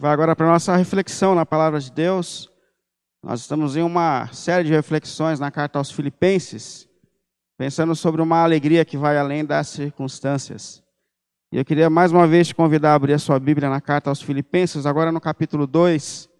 Vai 0.00 0.12
agora 0.12 0.36
para 0.36 0.46
a 0.46 0.52
nossa 0.52 0.76
reflexão 0.76 1.34
na 1.34 1.44
palavra 1.44 1.80
de 1.80 1.90
Deus. 1.90 2.48
Nós 3.20 3.40
estamos 3.40 3.76
em 3.76 3.82
uma 3.82 4.32
série 4.32 4.62
de 4.62 4.70
reflexões 4.70 5.40
na 5.40 5.50
carta 5.50 5.76
aos 5.76 5.90
Filipenses, 5.90 6.88
pensando 7.56 7.96
sobre 7.96 8.22
uma 8.22 8.44
alegria 8.44 8.84
que 8.84 8.96
vai 8.96 9.18
além 9.18 9.44
das 9.44 9.66
circunstâncias. 9.66 10.84
E 11.50 11.56
eu 11.56 11.64
queria 11.64 11.90
mais 11.90 12.12
uma 12.12 12.28
vez 12.28 12.46
te 12.46 12.54
convidar 12.54 12.92
a 12.92 12.94
abrir 12.94 13.12
a 13.14 13.18
sua 13.18 13.40
Bíblia 13.40 13.68
na 13.68 13.80
carta 13.80 14.08
aos 14.08 14.22
Filipenses, 14.22 14.86
agora 14.86 15.10
no 15.10 15.20
capítulo 15.20 15.66
2, 15.66 16.30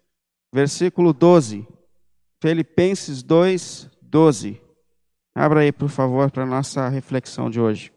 versículo 0.53 1.11
12. 1.11 1.67
Filipenses 2.41 3.21
2, 3.21 3.89
12. 4.01 4.61
Abra 5.35 5.59
aí, 5.59 5.73
por 5.73 5.89
favor, 5.89 6.31
para 6.31 6.43
a 6.43 6.47
nossa 6.47 6.87
reflexão 6.87 7.49
de 7.49 7.59
hoje. 7.59 7.91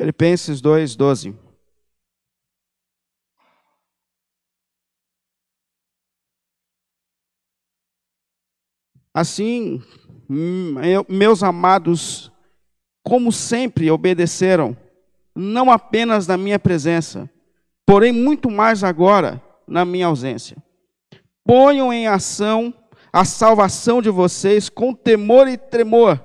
Filipenses 0.00 0.62
2, 0.62 0.96
12. 0.96 1.36
Assim, 9.12 9.82
meus 11.06 11.42
amados, 11.42 12.32
como 13.02 13.30
sempre 13.30 13.90
obedeceram, 13.90 14.74
não 15.36 15.70
apenas 15.70 16.26
na 16.26 16.38
minha 16.38 16.58
presença, 16.58 17.28
porém 17.84 18.10
muito 18.10 18.50
mais 18.50 18.82
agora 18.82 19.38
na 19.68 19.84
minha 19.84 20.06
ausência. 20.06 20.56
Ponham 21.44 21.92
em 21.92 22.06
ação 22.06 22.72
a 23.12 23.26
salvação 23.26 24.00
de 24.00 24.08
vocês 24.08 24.70
com 24.70 24.94
temor 24.94 25.46
e 25.46 25.58
tremor, 25.58 26.24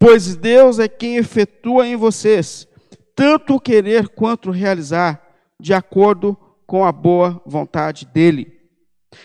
pois 0.00 0.34
Deus 0.34 0.80
é 0.80 0.88
quem 0.88 1.16
efetua 1.16 1.86
em 1.86 1.94
vocês 1.94 2.67
tanto 3.18 3.58
querer 3.58 4.10
quanto 4.10 4.52
realizar, 4.52 5.20
de 5.58 5.74
acordo 5.74 6.38
com 6.64 6.84
a 6.84 6.92
boa 6.92 7.42
vontade 7.44 8.06
dele. 8.06 8.60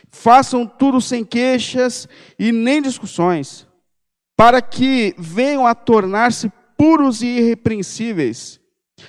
Façam 0.09 0.65
tudo 0.65 0.99
sem 0.99 1.23
queixas 1.23 2.09
e 2.39 2.51
nem 2.51 2.81
discussões, 2.81 3.67
para 4.35 4.63
que 4.63 5.13
venham 5.15 5.67
a 5.67 5.75
tornar-se 5.75 6.51
puros 6.75 7.21
e 7.21 7.27
irrepreensíveis, 7.27 8.59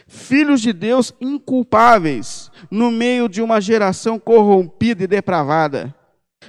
filhos 0.06 0.60
de 0.60 0.70
Deus 0.70 1.14
inculpáveis, 1.18 2.50
no 2.70 2.90
meio 2.90 3.26
de 3.26 3.40
uma 3.40 3.62
geração 3.62 4.18
corrompida 4.18 5.04
e 5.04 5.06
depravada, 5.06 5.94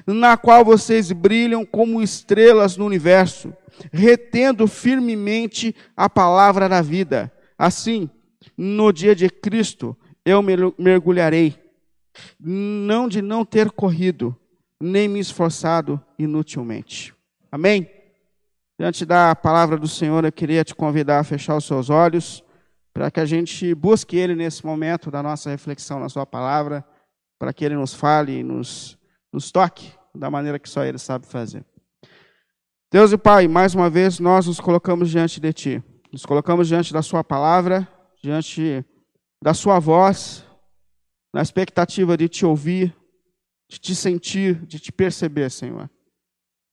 na 0.05 0.35
qual 0.35 0.65
vocês 0.65 1.09
brilham 1.09 1.65
como 1.65 2.03
estrelas 2.03 2.75
no 2.75 2.85
universo, 2.85 3.53
retendo 3.93 4.67
firmemente 4.67 5.73
a 5.95 6.09
palavra 6.09 6.67
da 6.67 6.81
vida. 6.81 7.31
Assim, 7.57 8.09
no 8.57 8.91
dia 8.91 9.15
de 9.15 9.29
Cristo 9.29 9.97
eu 10.25 10.41
mergulharei, 10.77 11.55
não 12.39 13.07
de 13.07 13.21
não 13.21 13.45
ter 13.45 13.71
corrido, 13.71 14.35
nem 14.79 15.07
me 15.07 15.19
esforçado 15.19 16.01
inutilmente. 16.17 17.13
Amém? 17.51 17.89
Diante 18.77 19.05
da 19.05 19.35
palavra 19.35 19.77
do 19.77 19.87
Senhor, 19.87 20.25
eu 20.25 20.31
queria 20.31 20.63
te 20.63 20.75
convidar 20.75 21.19
a 21.19 21.23
fechar 21.23 21.55
os 21.55 21.65
seus 21.65 21.89
olhos, 21.89 22.43
para 22.93 23.11
que 23.11 23.19
a 23.19 23.25
gente 23.25 23.73
busque 23.75 24.17
Ele 24.17 24.35
nesse 24.35 24.65
momento 24.65 25.11
da 25.11 25.21
nossa 25.21 25.49
reflexão 25.49 25.99
na 25.99 26.09
Sua 26.09 26.25
palavra, 26.25 26.83
para 27.39 27.53
que 27.53 27.63
Ele 27.63 27.75
nos 27.75 27.93
fale 27.93 28.39
e 28.39 28.43
nos, 28.43 28.97
nos 29.31 29.51
toque 29.51 29.91
da 30.13 30.29
maneira 30.29 30.59
que 30.59 30.69
só 30.69 30.83
Ele 30.83 30.97
sabe 30.97 31.25
fazer. 31.25 31.63
Deus 32.91 33.11
e 33.11 33.17
Pai, 33.17 33.47
mais 33.47 33.75
uma 33.75 33.89
vez 33.89 34.19
nós 34.19 34.47
nos 34.47 34.59
colocamos 34.59 35.09
diante 35.09 35.39
de 35.39 35.53
Ti, 35.53 35.83
nos 36.11 36.25
colocamos 36.25 36.67
diante 36.67 36.93
da 36.93 37.01
Sua 37.01 37.23
palavra, 37.23 37.87
diante 38.25 38.83
da 39.41 39.53
Sua 39.53 39.79
voz, 39.79 40.43
na 41.31 41.41
expectativa 41.41 42.17
de 42.17 42.27
te 42.27 42.43
ouvir, 42.43 42.95
de 43.69 43.77
te 43.77 43.93
sentir, 43.93 44.65
de 44.65 44.79
te 44.79 44.91
perceber, 44.91 45.51
Senhor. 45.51 45.89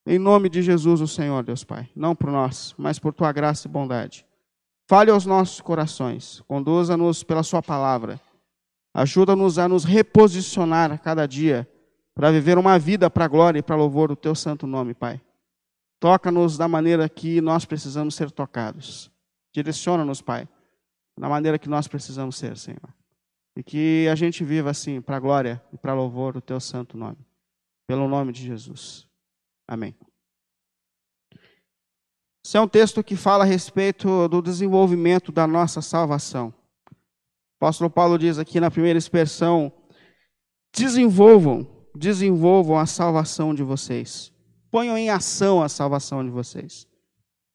Em 0.07 0.19
nome 0.19 0.49
de 0.49 0.63
Jesus, 0.63 1.03
o 1.03 1.07
Senhor, 1.07 1.45
Deus 1.45 1.63
Pai, 1.63 1.91
não 1.95 2.17
por 2.17 2.31
nós, 2.31 2.75
mas 2.79 2.99
por 2.99 3.13
tua 3.13 3.31
graça 3.33 3.69
e 3.69 3.71
bondade. 3.71 4.27
Fale 4.89 5.11
aos 5.11 5.27
nossos 5.27 5.61
corações, 5.61 6.43
conduza-nos 6.49 7.23
pela 7.23 7.43
Sua 7.43 7.63
palavra, 7.63 8.19
ajuda-nos 8.95 9.59
a 9.59 9.69
nos 9.69 9.85
reposicionar 9.85 10.91
a 10.91 10.97
cada 10.97 11.27
dia 11.27 11.69
para 12.15 12.31
viver 12.31 12.57
uma 12.57 12.79
vida 12.79 13.11
para 13.11 13.27
a 13.27 13.29
glória 13.29 13.59
e 13.59 13.63
para 13.63 13.77
louvor 13.77 14.09
do 14.09 14.17
Teu 14.17 14.35
santo 14.35 14.67
nome, 14.67 14.95
Pai. 14.95 15.21
Toca-nos 16.01 16.57
da 16.57 16.67
maneira 16.67 17.09
que 17.11 17.43
nós 17.43 17.67
precisamos 17.67 18.15
ser 18.15 18.31
tocados. 18.31 19.11
Direciona-nos, 19.53 20.23
Pai 20.23 20.49
na 21.23 21.29
maneira 21.29 21.57
que 21.57 21.69
nós 21.69 21.87
precisamos 21.87 22.35
ser, 22.35 22.57
Senhor. 22.57 22.93
E 23.57 23.63
que 23.63 24.09
a 24.11 24.15
gente 24.17 24.43
viva 24.43 24.71
assim, 24.71 25.01
para 25.01 25.19
a 25.19 25.21
glória 25.21 25.63
e 25.73 25.79
para 25.79 25.95
louvor 25.95 26.33
do 26.33 26.41
teu 26.41 26.59
santo 26.59 26.99
nome. 26.99 27.25
Pelo 27.87 28.09
nome 28.09 28.33
de 28.33 28.45
Jesus. 28.45 29.07
Amém. 29.69 29.95
Esse 32.45 32.57
é 32.57 32.61
um 32.61 32.67
texto 32.67 33.05
que 33.05 33.15
fala 33.15 33.45
a 33.45 33.47
respeito 33.47 34.27
do 34.27 34.43
desenvolvimento 34.43 35.31
da 35.31 35.47
nossa 35.47 35.81
salvação. 35.81 36.53
O 36.91 37.65
apóstolo 37.65 37.89
Paulo 37.89 38.19
diz 38.19 38.37
aqui 38.37 38.59
na 38.59 38.69
primeira 38.69 38.99
expressão: 38.99 39.73
desenvolvam, 40.75 41.87
desenvolvam 41.95 42.77
a 42.77 42.87
salvação 42.87 43.55
de 43.55 43.63
vocês. 43.63 44.33
Ponham 44.73 44.99
em 44.99 45.09
ação 45.09 45.63
a 45.63 45.69
salvação 45.69 46.25
de 46.25 46.33
vocês. 46.33 46.85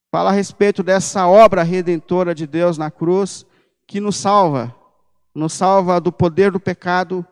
Fala 0.10 0.30
a 0.30 0.34
respeito 0.34 0.82
dessa 0.82 1.28
obra 1.28 1.64
redentora 1.64 2.34
de 2.34 2.48
Deus 2.48 2.78
na 2.78 2.90
cruz 2.90 3.46
que 3.88 4.02
nos 4.02 4.18
salva, 4.18 4.76
nos 5.34 5.54
salva 5.54 6.00
do 6.02 6.12
poder 6.12 6.52
do 6.52 6.60
pecado, 6.60 7.26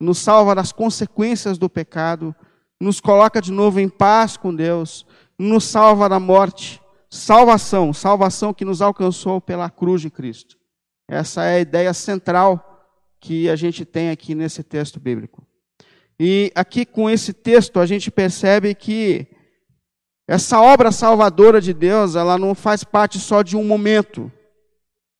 nos 0.00 0.18
salva 0.18 0.54
das 0.54 0.72
consequências 0.72 1.58
do 1.58 1.68
pecado, 1.68 2.34
nos 2.80 3.00
coloca 3.00 3.42
de 3.42 3.52
novo 3.52 3.78
em 3.78 3.88
paz 3.88 4.38
com 4.38 4.54
Deus, 4.54 5.06
nos 5.38 5.64
salva 5.64 6.08
da 6.08 6.18
morte. 6.18 6.80
Salvação, 7.12 7.92
salvação 7.92 8.54
que 8.54 8.64
nos 8.64 8.80
alcançou 8.80 9.40
pela 9.40 9.68
cruz 9.68 10.00
de 10.00 10.08
Cristo. 10.08 10.56
Essa 11.08 11.44
é 11.44 11.56
a 11.56 11.60
ideia 11.60 11.92
central 11.92 12.86
que 13.18 13.50
a 13.50 13.56
gente 13.56 13.84
tem 13.84 14.10
aqui 14.10 14.32
nesse 14.32 14.62
texto 14.62 15.00
bíblico. 15.00 15.44
E 16.18 16.52
aqui 16.54 16.86
com 16.86 17.10
esse 17.10 17.32
texto 17.32 17.80
a 17.80 17.86
gente 17.86 18.10
percebe 18.10 18.74
que 18.76 19.26
essa 20.28 20.60
obra 20.60 20.92
salvadora 20.92 21.60
de 21.60 21.74
Deus, 21.74 22.14
ela 22.14 22.38
não 22.38 22.54
faz 22.54 22.84
parte 22.84 23.18
só 23.18 23.42
de 23.42 23.56
um 23.56 23.64
momento. 23.64 24.30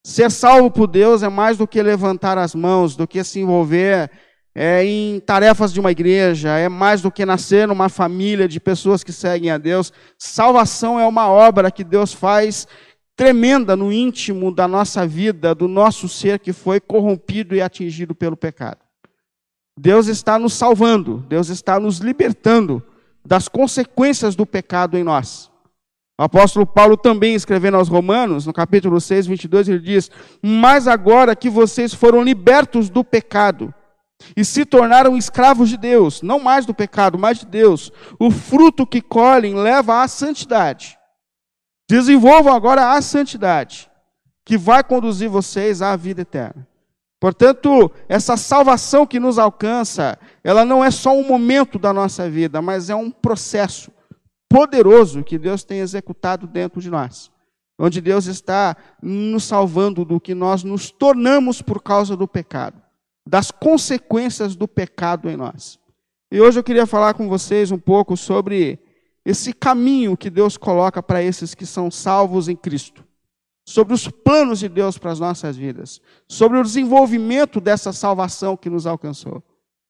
Ser 0.03 0.31
salvo 0.31 0.71
por 0.71 0.87
Deus 0.87 1.21
é 1.21 1.29
mais 1.29 1.57
do 1.57 1.67
que 1.67 1.81
levantar 1.81 2.37
as 2.37 2.55
mãos, 2.55 2.95
do 2.95 3.07
que 3.07 3.23
se 3.23 3.39
envolver 3.39 4.09
é, 4.53 4.83
em 4.83 5.19
tarefas 5.19 5.71
de 5.71 5.79
uma 5.79 5.91
igreja, 5.91 6.57
é 6.57 6.67
mais 6.67 7.01
do 7.01 7.11
que 7.11 7.25
nascer 7.25 7.67
numa 7.67 7.87
família 7.87 8.47
de 8.47 8.59
pessoas 8.59 9.03
que 9.03 9.13
seguem 9.13 9.51
a 9.51 9.57
Deus. 9.57 9.93
Salvação 10.17 10.99
é 10.99 11.05
uma 11.05 11.29
obra 11.29 11.69
que 11.69 11.83
Deus 11.83 12.13
faz 12.13 12.67
tremenda 13.15 13.75
no 13.75 13.93
íntimo 13.93 14.51
da 14.51 14.67
nossa 14.67 15.05
vida, 15.05 15.53
do 15.53 15.67
nosso 15.67 16.09
ser 16.09 16.39
que 16.39 16.51
foi 16.51 16.79
corrompido 16.79 17.55
e 17.55 17.61
atingido 17.61 18.15
pelo 18.15 18.35
pecado. 18.35 18.79
Deus 19.77 20.07
está 20.07 20.39
nos 20.39 20.53
salvando, 20.53 21.23
Deus 21.29 21.49
está 21.49 21.79
nos 21.79 21.99
libertando 21.99 22.83
das 23.23 23.47
consequências 23.47 24.35
do 24.35 24.45
pecado 24.45 24.97
em 24.97 25.03
nós. 25.03 25.50
O 26.21 26.23
apóstolo 26.23 26.67
Paulo 26.67 26.95
também 26.95 27.33
escrevendo 27.33 27.77
aos 27.77 27.87
Romanos, 27.87 28.45
no 28.45 28.53
capítulo 28.53 29.01
6, 29.01 29.25
22, 29.25 29.69
ele 29.69 29.79
diz: 29.79 30.11
Mas 30.39 30.87
agora 30.87 31.35
que 31.35 31.49
vocês 31.49 31.95
foram 31.95 32.21
libertos 32.21 32.91
do 32.91 33.03
pecado 33.03 33.73
e 34.37 34.45
se 34.45 34.63
tornaram 34.63 35.17
escravos 35.17 35.67
de 35.67 35.77
Deus, 35.77 36.21
não 36.21 36.39
mais 36.39 36.63
do 36.63 36.75
pecado, 36.75 37.17
mas 37.17 37.39
de 37.39 37.47
Deus, 37.47 37.91
o 38.19 38.29
fruto 38.29 38.85
que 38.85 39.01
colhem 39.01 39.55
leva 39.55 40.03
à 40.03 40.07
santidade. 40.07 40.95
Desenvolvam 41.89 42.53
agora 42.53 42.91
a 42.91 43.01
santidade, 43.01 43.89
que 44.45 44.59
vai 44.59 44.83
conduzir 44.83 45.27
vocês 45.27 45.81
à 45.81 45.95
vida 45.95 46.21
eterna. 46.21 46.67
Portanto, 47.19 47.91
essa 48.07 48.37
salvação 48.37 49.07
que 49.07 49.19
nos 49.19 49.39
alcança, 49.39 50.19
ela 50.43 50.63
não 50.65 50.85
é 50.85 50.91
só 50.91 51.17
um 51.17 51.27
momento 51.27 51.79
da 51.79 51.91
nossa 51.91 52.29
vida, 52.29 52.61
mas 52.61 52.91
é 52.91 52.95
um 52.95 53.09
processo 53.09 53.91
poderoso 54.51 55.23
que 55.23 55.39
Deus 55.39 55.63
tem 55.63 55.79
executado 55.79 56.45
dentro 56.45 56.81
de 56.81 56.89
nós. 56.89 57.31
Onde 57.79 58.01
Deus 58.01 58.25
está 58.25 58.75
nos 59.01 59.45
salvando 59.45 60.03
do 60.03 60.19
que 60.19 60.35
nós 60.35 60.63
nos 60.63 60.91
tornamos 60.91 61.61
por 61.61 61.81
causa 61.81 62.15
do 62.15 62.27
pecado, 62.27 62.79
das 63.25 63.49
consequências 63.49 64.55
do 64.55 64.67
pecado 64.67 65.29
em 65.29 65.37
nós. 65.37 65.79
E 66.29 66.39
hoje 66.39 66.59
eu 66.59 66.63
queria 66.63 66.85
falar 66.85 67.13
com 67.13 67.27
vocês 67.27 67.71
um 67.71 67.79
pouco 67.79 68.15
sobre 68.15 68.77
esse 69.25 69.53
caminho 69.53 70.17
que 70.17 70.29
Deus 70.29 70.57
coloca 70.57 71.01
para 71.01 71.23
esses 71.23 71.55
que 71.55 71.65
são 71.65 71.89
salvos 71.89 72.47
em 72.49 72.55
Cristo, 72.55 73.03
sobre 73.65 73.93
os 73.93 74.07
planos 74.07 74.59
de 74.59 74.67
Deus 74.67 74.97
para 74.97 75.11
as 75.11 75.19
nossas 75.19 75.55
vidas, 75.55 76.01
sobre 76.27 76.57
o 76.57 76.63
desenvolvimento 76.63 77.61
dessa 77.61 77.93
salvação 77.93 78.57
que 78.57 78.69
nos 78.69 78.85
alcançou. 78.85 79.41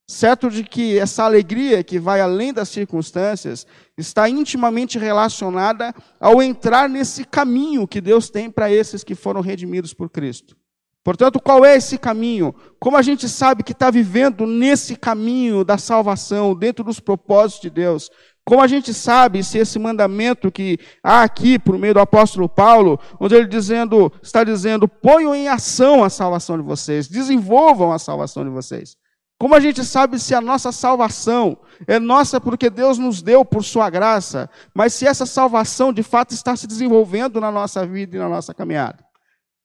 Certo 0.06 0.50
de 0.50 0.64
que 0.64 0.98
essa 0.98 1.24
alegria 1.24 1.82
que 1.82 1.98
vai 1.98 2.20
além 2.20 2.52
das 2.52 2.68
circunstâncias 2.68 3.66
está 3.96 4.28
intimamente 4.28 4.98
relacionada 4.98 5.94
ao 6.20 6.42
entrar 6.42 6.88
nesse 6.88 7.24
caminho 7.24 7.86
que 7.86 8.00
Deus 8.00 8.28
tem 8.28 8.50
para 8.50 8.70
esses 8.70 9.04
que 9.04 9.14
foram 9.14 9.40
redimidos 9.40 9.94
por 9.94 10.10
Cristo. 10.10 10.56
Portanto, 11.04 11.40
qual 11.40 11.64
é 11.64 11.76
esse 11.76 11.98
caminho? 11.98 12.54
Como 12.78 12.96
a 12.96 13.02
gente 13.02 13.28
sabe 13.28 13.64
que 13.64 13.72
está 13.72 13.90
vivendo 13.90 14.46
nesse 14.46 14.94
caminho 14.94 15.64
da 15.64 15.76
salvação, 15.76 16.54
dentro 16.54 16.84
dos 16.84 17.00
propósitos 17.00 17.62
de 17.62 17.70
Deus? 17.70 18.08
Como 18.44 18.60
a 18.62 18.68
gente 18.68 18.94
sabe 18.94 19.42
se 19.42 19.58
esse 19.58 19.78
mandamento 19.78 20.50
que 20.50 20.78
há 21.02 21.22
aqui 21.22 21.58
por 21.58 21.76
meio 21.76 21.94
do 21.94 22.00
apóstolo 22.00 22.48
Paulo, 22.48 23.00
onde 23.20 23.34
ele 23.34 23.46
dizendo, 23.46 24.12
está 24.22 24.44
dizendo, 24.44 24.86
ponham 24.86 25.34
em 25.34 25.48
ação 25.48 26.04
a 26.04 26.10
salvação 26.10 26.56
de 26.56 26.62
vocês, 26.62 27.08
desenvolvam 27.08 27.92
a 27.92 27.98
salvação 27.98 28.44
de 28.44 28.50
vocês. 28.50 28.96
Como 29.42 29.56
a 29.56 29.58
gente 29.58 29.82
sabe 29.82 30.20
se 30.20 30.36
a 30.36 30.40
nossa 30.40 30.70
salvação 30.70 31.58
é 31.88 31.98
nossa 31.98 32.40
porque 32.40 32.70
Deus 32.70 32.96
nos 32.96 33.20
deu 33.20 33.44
por 33.44 33.64
sua 33.64 33.90
graça, 33.90 34.48
mas 34.72 34.94
se 34.94 35.04
essa 35.04 35.26
salvação 35.26 35.92
de 35.92 36.00
fato 36.04 36.32
está 36.32 36.54
se 36.54 36.64
desenvolvendo 36.64 37.40
na 37.40 37.50
nossa 37.50 37.84
vida 37.84 38.14
e 38.14 38.20
na 38.20 38.28
nossa 38.28 38.54
caminhada? 38.54 39.04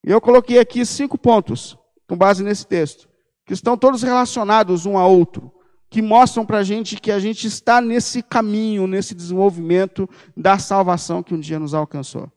Eu 0.03 0.19
coloquei 0.19 0.57
aqui 0.57 0.83
cinco 0.83 1.15
pontos, 1.15 1.77
com 2.09 2.18
base 2.18 2.44
nesse 2.44 2.65
texto, 2.65 3.07
que 3.45 3.53
estão 3.53 3.77
todos 3.77 4.01
relacionados 4.01 4.88
um 4.88 4.97
a 4.97 5.06
outro 5.06 5.53
que 5.91 6.01
mostram 6.01 6.44
para 6.44 6.57
a 6.57 6.63
gente 6.63 7.00
que 7.00 7.12
a 7.12 7.19
gente 7.19 7.45
está 7.45 7.79
nesse 7.79 8.24
caminho, 8.24 8.88
nesse 8.88 9.13
desenvolvimento 9.13 10.09
da 10.35 10.57
salvação 10.57 11.21
que 11.21 11.35
um 11.35 11.39
dia 11.39 11.59
nos 11.59 11.75
alcançou. 11.75 12.31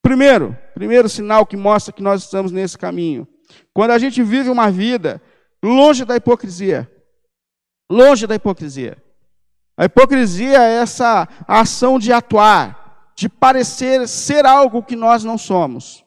Primeiro, 0.00 0.56
primeiro 0.72 1.10
sinal 1.10 1.44
que 1.44 1.58
mostra 1.58 1.92
que 1.92 2.02
nós 2.02 2.22
estamos 2.22 2.52
nesse 2.52 2.78
caminho. 2.78 3.28
Quando 3.74 3.90
a 3.90 3.98
gente 3.98 4.22
vive 4.22 4.48
uma 4.48 4.70
vida 4.70 5.20
longe 5.66 6.04
da 6.04 6.16
hipocrisia. 6.16 6.90
Longe 7.90 8.26
da 8.26 8.34
hipocrisia. 8.34 8.96
A 9.76 9.84
hipocrisia 9.84 10.62
é 10.62 10.76
essa 10.76 11.28
ação 11.46 11.98
de 11.98 12.12
atuar, 12.12 13.12
de 13.14 13.28
parecer 13.28 14.08
ser 14.08 14.46
algo 14.46 14.82
que 14.82 14.96
nós 14.96 15.22
não 15.22 15.36
somos. 15.36 16.04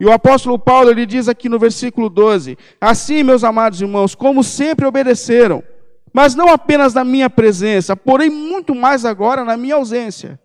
E 0.00 0.04
o 0.04 0.12
apóstolo 0.12 0.58
Paulo 0.58 0.90
ele 0.90 1.06
diz 1.06 1.28
aqui 1.28 1.48
no 1.48 1.58
versículo 1.58 2.08
12: 2.08 2.58
Assim, 2.80 3.22
meus 3.22 3.44
amados 3.44 3.80
irmãos, 3.80 4.14
como 4.14 4.42
sempre 4.42 4.86
obedeceram, 4.86 5.62
mas 6.12 6.34
não 6.34 6.48
apenas 6.48 6.92
na 6.92 7.04
minha 7.04 7.30
presença, 7.30 7.96
porém 7.96 8.28
muito 8.28 8.74
mais 8.74 9.04
agora 9.04 9.44
na 9.44 9.56
minha 9.56 9.76
ausência. 9.76 10.40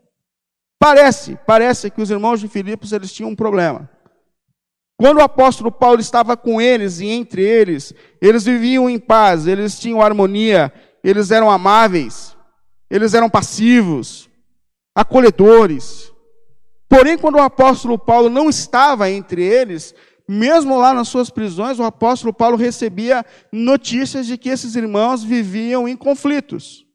Parece, 0.80 1.38
parece 1.48 1.90
que 1.90 2.02
os 2.02 2.12
irmãos 2.12 2.40
de 2.40 2.48
Filipos 2.48 2.92
eles 2.92 3.12
tinham 3.12 3.32
um 3.32 3.36
problema. 3.36 3.90
Quando 4.98 5.18
o 5.18 5.22
apóstolo 5.22 5.72
Paulo 5.72 6.02
estava 6.02 6.36
com 6.36 6.60
eles 6.60 7.00
e 7.00 7.06
entre 7.06 7.44
eles, 7.44 7.94
eles 8.20 8.44
viviam 8.44 8.90
em 8.90 8.98
paz, 8.98 9.46
eles 9.46 9.80
tinham 9.80 10.02
harmonia, 10.02 10.74
eles 11.04 11.30
eram 11.30 11.52
amáveis, 11.52 12.36
eles 12.90 13.14
eram 13.14 13.30
passivos, 13.30 14.28
acolhedores. 14.96 16.12
Porém, 16.90 17.16
quando 17.16 17.36
o 17.36 17.42
apóstolo 17.42 18.00
Paulo 18.00 18.28
não 18.28 18.50
estava 18.50 19.08
entre 19.12 19.44
eles, 19.44 19.94
mesmo 20.28 20.80
lá 20.80 20.96
nas 20.96 21.08
suas 21.10 21.30
prisões, 21.30 21.78
o 21.78 21.84
apóstolo 21.84 22.34
Paulo 22.34 22.58
recebia 22.58 23.24
notícias 23.52 24.26
de 24.26 24.36
que 24.36 24.50
esses 24.50 24.76
irmãos 24.76 25.24
viviam 25.24 25.88
em 25.88 25.96
conflitos. 25.96 26.87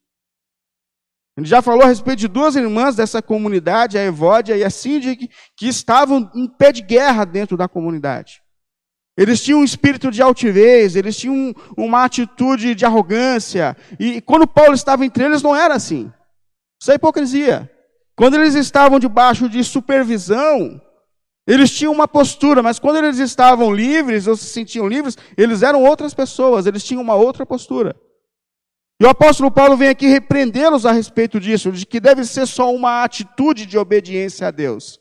Ele 1.36 1.46
já 1.46 1.62
falou 1.62 1.82
a 1.82 1.86
respeito 1.86 2.18
de 2.18 2.28
duas 2.28 2.56
irmãs 2.56 2.94
dessa 2.94 3.22
comunidade, 3.22 3.96
a 3.96 4.04
Evódia 4.04 4.56
e 4.56 4.62
a 4.62 4.70
Síndic, 4.70 5.30
que 5.56 5.66
estavam 5.66 6.30
em 6.34 6.46
pé 6.46 6.72
de 6.72 6.82
guerra 6.82 7.24
dentro 7.24 7.56
da 7.56 7.66
comunidade. 7.66 8.42
Eles 9.16 9.42
tinham 9.42 9.60
um 9.60 9.64
espírito 9.64 10.10
de 10.10 10.22
altivez, 10.22 10.96
eles 10.96 11.16
tinham 11.16 11.54
uma 11.76 12.04
atitude 12.04 12.74
de 12.74 12.84
arrogância. 12.84 13.76
E 13.98 14.20
quando 14.20 14.46
Paulo 14.46 14.74
estava 14.74 15.04
entre 15.04 15.24
eles, 15.24 15.42
não 15.42 15.54
era 15.54 15.74
assim. 15.74 16.10
Isso 16.80 16.90
é 16.90 16.94
hipocrisia. 16.94 17.70
Quando 18.16 18.34
eles 18.34 18.54
estavam 18.54 18.98
debaixo 18.98 19.48
de 19.48 19.62
supervisão, 19.64 20.80
eles 21.46 21.70
tinham 21.70 21.92
uma 21.92 22.06
postura, 22.06 22.62
mas 22.62 22.78
quando 22.78 22.96
eles 22.96 23.18
estavam 23.18 23.72
livres, 23.72 24.26
ou 24.26 24.36
se 24.36 24.46
sentiam 24.46 24.86
livres, 24.86 25.16
eles 25.36 25.62
eram 25.62 25.82
outras 25.82 26.14
pessoas, 26.14 26.66
eles 26.66 26.84
tinham 26.84 27.02
uma 27.02 27.14
outra 27.14 27.44
postura. 27.44 27.96
E 29.02 29.04
o 29.04 29.08
apóstolo 29.08 29.50
Paulo 29.50 29.76
vem 29.76 29.88
aqui 29.88 30.06
repreendê-los 30.06 30.86
a 30.86 30.92
respeito 30.92 31.40
disso, 31.40 31.72
de 31.72 31.84
que 31.84 31.98
deve 31.98 32.24
ser 32.24 32.46
só 32.46 32.72
uma 32.72 33.02
atitude 33.02 33.66
de 33.66 33.76
obediência 33.76 34.46
a 34.46 34.52
Deus. 34.52 34.96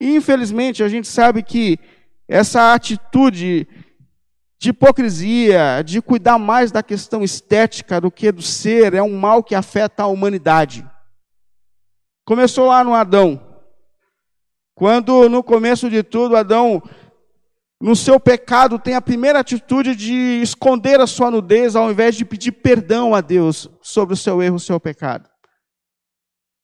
E 0.00 0.14
infelizmente 0.14 0.80
a 0.80 0.88
gente 0.88 1.08
sabe 1.08 1.42
que 1.42 1.76
essa 2.28 2.72
atitude 2.72 3.66
de 4.60 4.68
hipocrisia, 4.70 5.82
de 5.84 6.00
cuidar 6.00 6.38
mais 6.38 6.70
da 6.70 6.84
questão 6.84 7.24
estética 7.24 8.00
do 8.00 8.12
que 8.12 8.30
do 8.30 8.42
ser, 8.42 8.94
é 8.94 9.02
um 9.02 9.18
mal 9.18 9.42
que 9.42 9.56
afeta 9.56 10.04
a 10.04 10.06
humanidade. 10.06 10.88
Começou 12.24 12.66
lá 12.66 12.84
no 12.84 12.94
Adão. 12.94 13.44
Quando 14.76 15.28
no 15.28 15.42
começo 15.42 15.90
de 15.90 16.04
tudo 16.04 16.36
Adão, 16.36 16.80
no 17.80 17.94
seu 17.94 18.18
pecado, 18.18 18.78
tem 18.78 18.94
a 18.94 19.02
primeira 19.02 19.40
atitude 19.40 19.94
de 19.94 20.40
esconder 20.42 20.98
a 21.00 21.06
sua 21.06 21.30
nudez 21.30 21.76
ao 21.76 21.90
invés 21.90 22.14
de 22.14 22.24
pedir 22.24 22.52
perdão 22.52 23.14
a 23.14 23.20
Deus 23.20 23.68
sobre 23.82 24.14
o 24.14 24.16
seu 24.16 24.42
erro, 24.42 24.56
o 24.56 24.60
seu 24.60 24.80
pecado. 24.80 25.28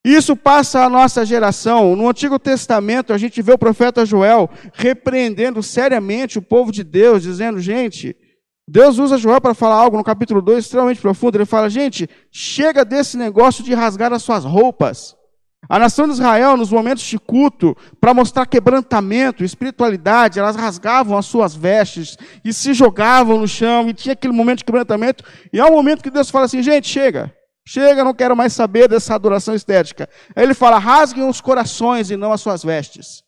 Isso 0.05 0.35
passa 0.35 0.85
a 0.85 0.89
nossa 0.89 1.25
geração. 1.25 1.95
No 1.95 2.09
Antigo 2.09 2.39
Testamento, 2.39 3.13
a 3.13 3.19
gente 3.19 3.41
vê 3.41 3.53
o 3.53 3.59
profeta 3.59 4.05
Joel 4.05 4.51
repreendendo 4.73 5.63
seriamente 5.63 6.39
o 6.39 6.43
povo 6.43 6.73
de 6.73 6.83
Deus, 6.83 7.23
dizendo: 7.23 7.61
gente, 7.61 8.17
Deus 8.67 8.99
usa 8.99 9.19
Joel 9.19 9.41
para 9.41 9.55
falar 9.55 9.77
algo 9.77 9.97
no 9.97 10.03
capítulo 10.03 10.43
2 10.43 10.65
extremamente 10.65 11.01
profundo. 11.01 11.37
Ele 11.37 11.45
fala: 11.45 11.71
gente, 11.71 12.09
chega 12.33 12.85
desse 12.85 13.17
negócio 13.17 13.63
de 13.63 13.75
rasgar 13.75 14.13
as 14.13 14.23
suas 14.23 14.45
roupas. 14.45 15.15
A 15.69 15.79
nação 15.79 16.07
de 16.07 16.15
Israel, 16.15 16.57
nos 16.57 16.71
momentos 16.71 17.05
de 17.05 17.19
culto, 17.19 17.77
para 18.01 18.13
mostrar 18.13 18.47
quebrantamento, 18.47 19.45
espiritualidade, 19.45 20.39
elas 20.39 20.57
rasgavam 20.57 21.17
as 21.17 21.27
suas 21.27 21.55
vestes 21.55 22.17
e 22.45 22.53
se 22.53 22.75
jogavam 22.75 23.39
no 23.39 23.47
chão, 23.47 23.89
e 23.89 23.95
tinha 23.95 24.13
aquele 24.13 24.35
momento 24.35 24.59
de 24.59 24.65
quebrantamento. 24.65 25.25
E 25.53 25.61
é 25.61 25.65
um 25.65 25.73
momento 25.73 26.03
que 26.03 26.11
Deus 26.11 26.31
fala 26.31 26.47
assim: 26.47 26.63
gente, 26.63 26.89
chega, 26.89 27.35
chega, 27.67 28.05
não 28.05 28.13
quero 28.13 28.37
mais 28.37 28.53
saber 28.53 28.89
dessa 28.89 29.15
adoração 29.15 29.55
estética. 29.55 30.09
Aí 30.35 30.43
ele 30.43 30.55
fala: 30.55 30.79
rasguem 30.79 31.29
os 31.29 31.41
corações 31.41 32.11
e 32.11 32.17
não 32.17 32.33
as 32.33 32.41
suas 32.41 32.63
vestes. 32.63 33.23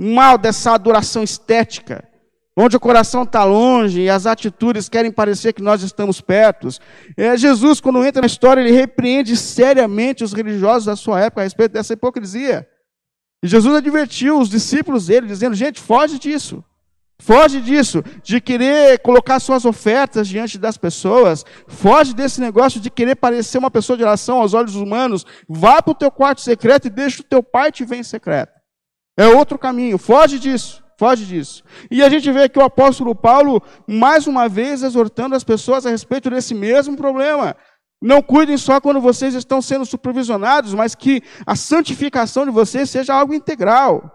Mal 0.00 0.38
dessa 0.38 0.72
adoração 0.72 1.22
estética 1.22 2.09
onde 2.56 2.76
o 2.76 2.80
coração 2.80 3.22
está 3.22 3.44
longe 3.44 4.02
e 4.02 4.10
as 4.10 4.26
atitudes 4.26 4.88
querem 4.88 5.10
parecer 5.10 5.52
que 5.52 5.62
nós 5.62 5.82
estamos 5.82 6.20
perto. 6.20 6.68
É, 7.16 7.36
Jesus, 7.36 7.80
quando 7.80 8.04
entra 8.04 8.20
na 8.20 8.26
história, 8.26 8.60
ele 8.60 8.72
repreende 8.72 9.36
seriamente 9.36 10.24
os 10.24 10.32
religiosos 10.32 10.86
da 10.86 10.96
sua 10.96 11.20
época 11.20 11.42
a 11.42 11.44
respeito 11.44 11.72
dessa 11.72 11.92
hipocrisia. 11.92 12.68
E 13.42 13.48
Jesus 13.48 13.74
advertiu 13.74 14.38
os 14.38 14.48
discípulos 14.48 15.06
dele, 15.06 15.26
dizendo: 15.26 15.54
gente, 15.54 15.80
foge 15.80 16.18
disso. 16.18 16.62
Foge 17.20 17.60
disso, 17.60 18.02
de 18.22 18.40
querer 18.40 18.98
colocar 19.00 19.38
suas 19.40 19.66
ofertas 19.66 20.26
diante 20.26 20.56
das 20.56 20.78
pessoas. 20.78 21.44
Foge 21.68 22.14
desse 22.14 22.40
negócio 22.40 22.80
de 22.80 22.90
querer 22.90 23.14
parecer 23.14 23.58
uma 23.58 23.70
pessoa 23.70 23.96
de 23.96 24.02
oração 24.02 24.40
aos 24.40 24.54
olhos 24.54 24.74
humanos. 24.74 25.26
Vá 25.46 25.82
para 25.82 25.92
o 25.92 25.94
teu 25.94 26.10
quarto 26.10 26.40
secreto 26.40 26.86
e 26.86 26.90
deixa 26.90 27.20
o 27.20 27.24
teu 27.24 27.42
pai 27.42 27.70
te 27.70 27.84
ver 27.84 27.96
em 27.96 28.02
secreto. 28.02 28.58
É 29.18 29.26
outro 29.26 29.58
caminho. 29.58 29.98
Foge 29.98 30.38
disso. 30.38 30.82
Foge 31.00 31.24
disso. 31.24 31.64
E 31.90 32.02
a 32.02 32.10
gente 32.10 32.30
vê 32.30 32.46
que 32.46 32.58
o 32.58 32.62
apóstolo 32.62 33.14
Paulo, 33.14 33.62
mais 33.86 34.26
uma 34.26 34.50
vez, 34.50 34.82
exortando 34.82 35.34
as 35.34 35.42
pessoas 35.42 35.86
a 35.86 35.90
respeito 35.90 36.28
desse 36.28 36.52
mesmo 36.52 36.94
problema. 36.94 37.56
Não 38.02 38.20
cuidem 38.20 38.58
só 38.58 38.78
quando 38.82 39.00
vocês 39.00 39.32
estão 39.32 39.62
sendo 39.62 39.86
supervisionados, 39.86 40.74
mas 40.74 40.94
que 40.94 41.22
a 41.46 41.56
santificação 41.56 42.44
de 42.44 42.50
vocês 42.50 42.90
seja 42.90 43.14
algo 43.14 43.32
integral. 43.32 44.14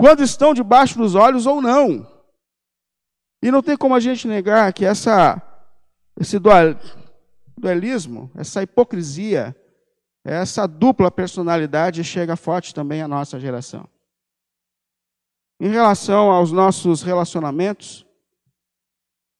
Quando 0.00 0.22
estão 0.22 0.54
debaixo 0.54 0.96
dos 0.96 1.16
olhos 1.16 1.46
ou 1.46 1.60
não. 1.60 2.06
E 3.42 3.50
não 3.50 3.60
tem 3.60 3.76
como 3.76 3.96
a 3.96 4.00
gente 4.00 4.28
negar 4.28 4.72
que 4.72 4.84
essa, 4.84 5.42
esse 6.16 6.38
dual, 6.38 6.76
dualismo, 7.58 8.30
essa 8.36 8.62
hipocrisia, 8.62 9.52
essa 10.24 10.64
dupla 10.68 11.10
personalidade 11.10 12.04
chega 12.04 12.36
forte 12.36 12.72
também 12.72 13.02
à 13.02 13.08
nossa 13.08 13.40
geração. 13.40 13.84
Em 15.62 15.68
relação 15.68 16.28
aos 16.28 16.50
nossos 16.50 17.02
relacionamentos, 17.02 18.04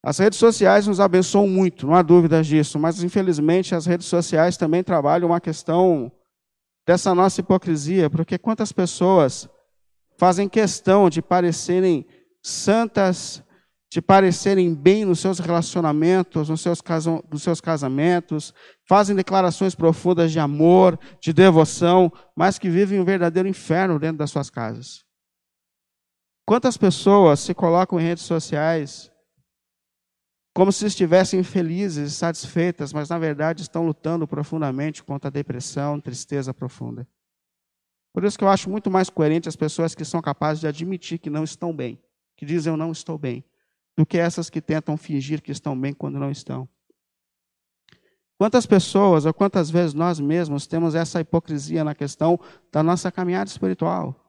as 0.05 0.19
redes 0.19 0.39
sociais 0.39 0.87
nos 0.87 1.01
abençoam 1.01 1.49
muito, 1.49 1.85
não 1.85 1.97
há 1.97 2.03
dúvidas 2.03 2.47
disso, 2.47 2.79
mas 2.79 3.03
infelizmente 3.03 3.75
as 3.75 3.87
redes 3.87 4.07
sociais 4.07 4.57
também 4.57 4.85
trabalham 4.85 5.31
uma 5.31 5.41
questão 5.41 6.13
dessa 6.87 7.13
nossa 7.13 7.41
hipocrisia, 7.41 8.09
porque 8.09 8.39
quantas 8.39 8.71
pessoas 8.71 9.49
fazem 10.17 10.49
questão 10.49 11.11
de 11.11 11.21
parecerem 11.21 12.07
santas, 12.41 13.43
de 13.93 14.01
parecerem 14.01 14.73
bem 14.77 15.05
nos 15.05 15.19
seus 15.19 15.41
relacionamentos, 15.41 16.49
nos 16.49 16.61
seus, 16.61 16.81
nos 17.33 17.43
seus 17.43 17.61
casamentos, 17.61 18.55
fazem 18.89 19.17
declarações 19.17 19.75
profundas 19.75 20.31
de 20.31 20.39
amor, 20.39 20.97
de 21.21 21.33
devoção, 21.33 22.13
mas 22.37 22.61
que 22.61 22.71
vivem 22.71 23.01
um 23.01 23.05
verdadeiro 23.05 23.49
inferno 23.49 23.99
dentro 23.99 24.19
das 24.19 24.31
suas 24.31 24.49
casas. 24.49 25.03
Quantas 26.53 26.77
pessoas 26.77 27.41
se 27.41 27.55
colocam 27.55 27.99
em 27.99 28.03
redes 28.03 28.25
sociais 28.25 29.11
como 30.53 30.71
se 30.71 30.85
estivessem 30.85 31.43
felizes 31.43 32.13
satisfeitas, 32.13 32.93
mas 32.93 33.09
na 33.09 33.19
verdade 33.19 33.63
estão 33.63 33.87
lutando 33.87 34.29
profundamente 34.29 35.03
contra 35.03 35.29
a 35.29 35.33
depressão, 35.33 35.99
tristeza 35.99 36.53
profunda. 36.53 37.09
Por 38.13 38.23
isso 38.23 38.37
que 38.37 38.45
eu 38.45 38.51
acho 38.51 38.69
muito 38.69 38.91
mais 38.91 39.09
coerente 39.09 39.49
as 39.49 39.57
pessoas 39.57 39.95
que 39.95 40.05
são 40.05 40.21
capazes 40.21 40.61
de 40.61 40.67
admitir 40.67 41.19
que 41.19 41.31
não 41.31 41.43
estão 41.43 41.75
bem, 41.75 41.99
que 42.37 42.45
dizem 42.45 42.71
eu 42.71 42.77
não 42.77 42.93
estou 42.93 43.17
bem, 43.17 43.43
do 43.97 44.05
que 44.05 44.19
essas 44.19 44.51
que 44.51 44.61
tentam 44.61 44.95
fingir 44.99 45.41
que 45.41 45.53
estão 45.53 45.75
bem 45.75 45.95
quando 45.95 46.19
não 46.19 46.31
estão. 46.31 46.69
Quantas 48.37 48.67
pessoas 48.67 49.25
ou 49.25 49.33
quantas 49.33 49.71
vezes 49.71 49.95
nós 49.95 50.21
mesmos 50.21 50.67
temos 50.67 50.95
essa 50.95 51.19
hipocrisia 51.19 51.83
na 51.83 51.95
questão 51.95 52.39
da 52.71 52.83
nossa 52.83 53.11
caminhada 53.11 53.49
espiritual? 53.49 54.22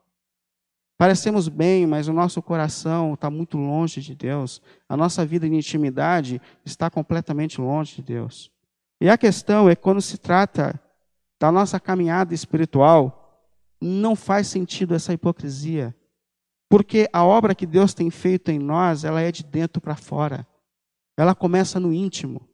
Parecemos 1.04 1.50
bem, 1.50 1.86
mas 1.86 2.08
o 2.08 2.14
nosso 2.14 2.42
coração 2.42 3.16
está 3.16 3.30
muito 3.30 3.58
longe 3.58 4.00
de 4.00 4.16
Deus. 4.16 4.62
A 4.88 4.96
nossa 4.96 5.26
vida 5.26 5.50
de 5.50 5.54
intimidade 5.54 6.42
está 6.66 6.90
completamente 6.90 7.60
longe 7.60 7.98
de 7.98 8.04
Deus. 8.04 8.50
E 9.02 9.10
a 9.10 9.18
questão 9.18 9.70
é 9.70 9.76
quando 9.76 10.02
se 10.02 10.18
trata 10.18 10.80
da 11.38 11.52
nossa 11.52 11.78
caminhada 11.78 12.34
espiritual, 12.34 13.46
não 13.82 14.16
faz 14.16 14.48
sentido 14.48 14.96
essa 14.96 15.12
hipocrisia. 15.12 15.94
Porque 16.70 17.10
a 17.12 17.26
obra 17.26 17.54
que 17.54 17.66
Deus 17.66 17.94
tem 17.94 18.10
feito 18.10 18.50
em 18.50 18.58
nós, 18.58 19.04
ela 19.04 19.20
é 19.20 19.30
de 19.30 19.44
dentro 19.44 19.82
para 19.82 19.98
fora. 19.98 20.48
Ela 21.18 21.36
começa 21.36 21.82
no 21.82 21.92
íntimo. 21.92 22.48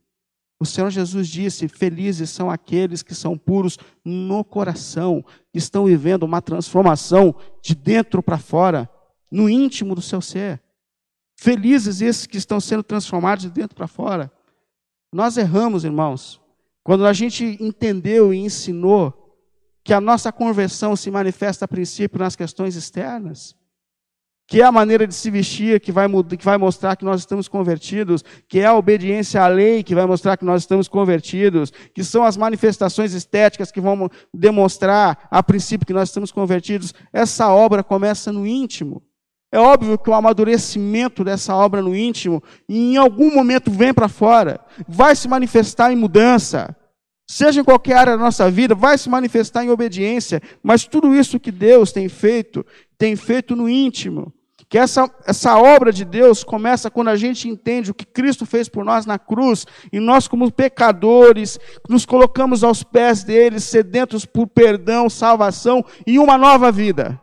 O 0.60 0.66
Senhor 0.66 0.90
Jesus 0.90 1.28
disse: 1.28 1.68
Felizes 1.68 2.30
são 2.30 2.52
aqueles 2.52 3.02
que 3.02 3.16
são 3.16 3.38
puros 3.38 3.78
no 4.04 4.44
coração, 4.44 5.24
que 5.52 5.58
estão 5.58 5.86
vivendo 5.86 6.24
uma 6.24 6.42
transformação 6.42 7.34
de 7.62 7.74
dentro 7.74 8.22
para 8.22 8.38
fora, 8.38 8.90
no 9.32 9.50
íntimo 9.50 9.96
do 9.96 10.02
seu 10.02 10.22
ser. 10.22 10.62
Felizes 11.38 12.02
esses 12.02 12.26
que 12.26 12.38
estão 12.38 12.60
sendo 12.60 12.84
transformados 12.84 13.46
de 13.46 13.50
dentro 13.50 13.76
para 13.76 13.88
fora. 13.88 14.30
Nós 15.14 15.38
erramos, 15.38 15.86
irmãos, 15.86 16.42
quando 16.84 17.06
a 17.06 17.14
gente 17.14 17.58
entendeu 17.62 18.34
e 18.34 18.38
ensinou 18.38 19.38
que 19.84 19.94
a 19.94 20.02
nossa 20.02 20.32
conversão 20.32 20.96
se 20.96 21.10
manifesta 21.10 21.64
a 21.64 21.68
princípio 21.68 22.20
nas 22.20 22.36
questões 22.36 22.76
externas 22.76 23.56
que 24.50 24.64
é 24.64 24.66
a 24.66 24.72
maneira 24.72 25.06
de 25.06 25.14
se 25.14 25.30
vestir 25.30 25.80
que 25.80 25.92
vai, 25.92 26.08
que 26.36 26.44
vai 26.44 26.58
mostrar 26.58 26.96
que 26.96 27.06
nós 27.06 27.20
estamos 27.20 27.48
convertidos, 27.48 28.26
que 28.48 28.60
é 28.60 28.66
a 28.66 28.74
obediência 28.74 29.44
à 29.44 29.48
lei 29.48 29.84
que 29.84 29.94
vai 29.94 30.08
mostrar 30.08 30.38
que 30.38 30.44
nós 30.44 30.64
estamos 30.64 30.88
convertidos, 30.88 31.72
que 31.94 32.04
são 32.04 32.24
as 32.24 32.36
manifestações 32.36 33.14
estéticas 33.14 33.72
que 33.72 33.80
vão 33.80 34.10
demonstrar 34.34 35.28
a 35.30 35.44
princípio 35.44 35.86
que 35.86 35.94
nós 35.94 36.10
estamos 36.10 36.32
convertidos. 36.32 36.96
Essa 37.14 37.48
obra 37.54 37.84
começa 37.84 38.32
no 38.32 38.48
íntimo. 38.48 39.04
É 39.52 39.60
óbvio 39.60 40.00
que 40.00 40.10
o 40.10 40.16
amadurecimento 40.16 41.24
dessa 41.24 41.56
obra 41.56 41.84
no 41.84 41.96
íntimo, 41.96 42.42
em 42.68 42.98
algum 42.98 43.32
momento 43.32 43.70
vem 43.70 43.94
para 43.94 44.08
fora, 44.08 44.60
vai 44.88 45.16
se 45.16 45.28
manifestar 45.28 45.92
em 45.92 45.96
mudança. 45.96 46.76
Seja 47.30 47.62
em 47.62 47.64
qualquer 47.64 47.98
área 47.98 48.18
da 48.18 48.24
nossa 48.24 48.50
vida, 48.50 48.74
vai 48.74 48.98
se 48.98 49.08
manifestar 49.10 49.64
em 49.64 49.70
obediência, 49.70 50.42
mas 50.64 50.86
tudo 50.86 51.14
isso 51.14 51.40
que 51.40 51.52
Deus 51.52 51.92
tem 51.92 52.10
feito, 52.10 52.66
tem 52.98 53.16
feito 53.16 53.56
no 53.56 53.70
íntimo. 53.70 54.34
Que 54.70 54.78
essa, 54.78 55.10
essa 55.26 55.58
obra 55.58 55.92
de 55.92 56.06
Deus 56.06 56.44
começa 56.44 56.92
quando 56.92 57.08
a 57.08 57.16
gente 57.16 57.50
entende 57.50 57.90
o 57.90 57.94
que 57.94 58.06
Cristo 58.06 58.46
fez 58.46 58.70
por 58.70 58.86
nós 58.86 59.04
na 59.04 59.18
cruz, 59.18 59.66
e 59.92 60.00
nós, 60.00 60.28
como 60.28 60.52
pecadores, 60.52 61.58
nos 61.90 62.06
colocamos 62.06 62.64
aos 62.64 62.84
pés 62.84 63.24
dele, 63.24 63.60
sedentos 63.60 64.26
por 64.26 64.46
perdão, 64.46 65.10
salvação 65.10 65.84
e 66.06 66.20
uma 66.20 66.38
nova 66.38 66.72
vida. 66.72 67.20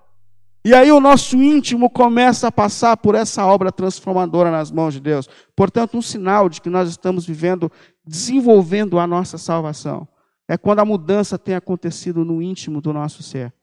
E 0.64 0.74
aí 0.74 0.90
o 0.90 0.98
nosso 0.98 1.36
íntimo 1.36 1.88
começa 1.88 2.48
a 2.48 2.52
passar 2.52 2.96
por 2.96 3.14
essa 3.14 3.46
obra 3.46 3.70
transformadora 3.70 4.50
nas 4.50 4.72
mãos 4.72 4.94
de 4.94 5.00
Deus. 5.00 5.28
Portanto, 5.54 5.96
um 5.96 6.02
sinal 6.02 6.48
de 6.48 6.60
que 6.60 6.68
nós 6.68 6.88
estamos 6.88 7.24
vivendo, 7.24 7.70
desenvolvendo 8.04 8.98
a 8.98 9.06
nossa 9.06 9.38
salvação, 9.38 10.08
é 10.48 10.56
quando 10.56 10.80
a 10.80 10.84
mudança 10.84 11.38
tem 11.38 11.54
acontecido 11.54 12.24
no 12.24 12.42
íntimo 12.42 12.80
do 12.80 12.92
nosso 12.92 13.22
ser, 13.22 13.54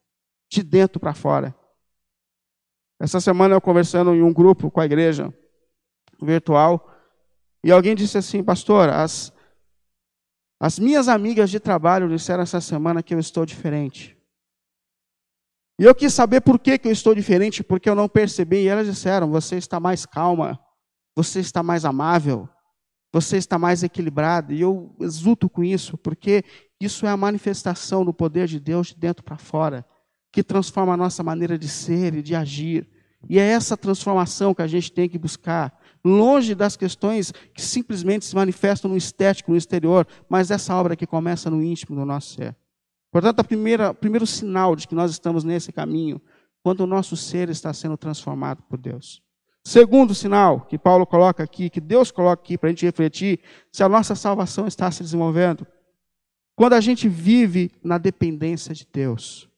de 0.49 0.63
dentro 0.63 0.97
para 0.97 1.13
fora. 1.13 1.53
Essa 3.03 3.19
semana 3.19 3.53
eu 3.53 3.59
conversando 3.59 4.15
em 4.15 4.21
um 4.21 4.31
grupo 4.31 4.71
com 4.71 4.79
a 4.79 4.85
igreja 4.85 5.33
virtual, 6.21 6.89
e 7.61 7.69
alguém 7.69 7.93
disse 7.93 8.17
assim, 8.17 8.41
pastor, 8.41 8.87
as, 8.87 9.33
as 10.57 10.79
minhas 10.79 11.09
amigas 11.09 11.49
de 11.49 11.59
trabalho 11.59 12.07
disseram 12.07 12.43
essa 12.43 12.61
semana 12.61 13.03
que 13.03 13.13
eu 13.13 13.19
estou 13.19 13.45
diferente. 13.45 14.17
E 15.77 15.83
eu 15.83 15.93
quis 15.93 16.13
saber 16.13 16.39
por 16.39 16.57
que, 16.57 16.77
que 16.77 16.87
eu 16.87 16.93
estou 16.93 17.13
diferente, 17.13 17.61
porque 17.61 17.89
eu 17.89 17.95
não 17.95 18.07
percebi. 18.07 18.63
E 18.63 18.67
elas 18.69 18.87
disseram: 18.87 19.29
você 19.29 19.57
está 19.57 19.81
mais 19.81 20.05
calma, 20.05 20.57
você 21.13 21.41
está 21.41 21.61
mais 21.61 21.83
amável, 21.83 22.47
você 23.11 23.35
está 23.35 23.59
mais 23.59 23.83
equilibrado. 23.83 24.53
E 24.53 24.61
eu 24.61 24.95
exulto 25.01 25.49
com 25.49 25.61
isso, 25.61 25.97
porque 25.97 26.45
isso 26.79 27.05
é 27.05 27.09
a 27.09 27.17
manifestação 27.17 28.05
do 28.05 28.13
poder 28.13 28.47
de 28.47 28.61
Deus 28.61 28.87
de 28.87 28.95
dentro 28.95 29.25
para 29.25 29.37
fora, 29.37 29.85
que 30.31 30.41
transforma 30.41 30.93
a 30.93 30.97
nossa 30.97 31.21
maneira 31.21 31.57
de 31.57 31.67
ser 31.67 32.13
e 32.13 32.21
de 32.21 32.33
agir. 32.33 32.92
E 33.29 33.39
é 33.39 33.43
essa 33.43 33.77
transformação 33.77 34.53
que 34.53 34.61
a 34.61 34.67
gente 34.67 34.91
tem 34.91 35.07
que 35.07 35.17
buscar, 35.17 35.77
longe 36.03 36.53
das 36.53 36.75
questões 36.75 37.31
que 37.53 37.61
simplesmente 37.61 38.25
se 38.25 38.35
manifestam 38.35 38.91
no 38.91 38.97
estético, 38.97 39.51
no 39.51 39.57
exterior, 39.57 40.05
mas 40.29 40.51
essa 40.51 40.75
obra 40.75 40.95
que 40.95 41.07
começa 41.07 41.49
no 41.49 41.63
íntimo 41.63 41.95
do 41.95 42.05
nosso 42.05 42.35
ser. 42.35 42.55
Portanto, 43.11 43.39
o 43.39 43.93
primeiro 43.93 44.27
sinal 44.27 44.75
de 44.75 44.87
que 44.87 44.95
nós 44.95 45.11
estamos 45.11 45.43
nesse 45.43 45.71
caminho, 45.71 46.21
quando 46.63 46.81
o 46.81 46.87
nosso 46.87 47.15
ser 47.15 47.49
está 47.49 47.71
sendo 47.73 47.95
transformado 47.95 48.63
por 48.63 48.77
Deus. 48.77 49.21
Segundo 49.65 50.13
sinal 50.13 50.61
que 50.61 50.77
Paulo 50.77 51.05
coloca 51.05 51.41
aqui, 51.41 51.69
que 51.69 51.79
Deus 51.79 52.11
coloca 52.11 52.41
aqui 52.41 52.57
para 52.57 52.67
a 52.67 52.71
gente 52.71 52.85
refletir, 52.85 53.39
se 53.71 53.83
a 53.83 53.87
nossa 53.87 54.15
salvação 54.15 54.67
está 54.67 54.91
se 54.91 55.03
desenvolvendo. 55.03 55.65
Quando 56.55 56.73
a 56.73 56.81
gente 56.81 57.07
vive 57.07 57.71
na 57.81 57.97
dependência 57.97 58.73
de 58.73 58.85
Deus. 58.91 59.49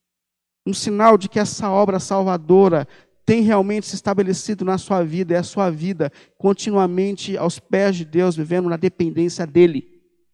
Um 0.65 0.73
sinal 0.73 1.17
de 1.17 1.27
que 1.29 1.39
essa 1.39 1.69
obra 1.69 1.99
salvadora 1.99 2.87
tem 3.25 3.41
realmente 3.41 3.87
se 3.87 3.95
estabelecido 3.95 4.63
na 4.63 4.77
sua 4.77 5.03
vida, 5.03 5.33
é 5.33 5.37
a 5.37 5.43
sua 5.43 5.69
vida 5.69 6.11
continuamente 6.37 7.35
aos 7.35 7.59
pés 7.59 7.95
de 7.95 8.05
Deus, 8.05 8.35
vivendo 8.35 8.69
na 8.69 8.77
dependência 8.77 9.47
dEle. 9.47 9.87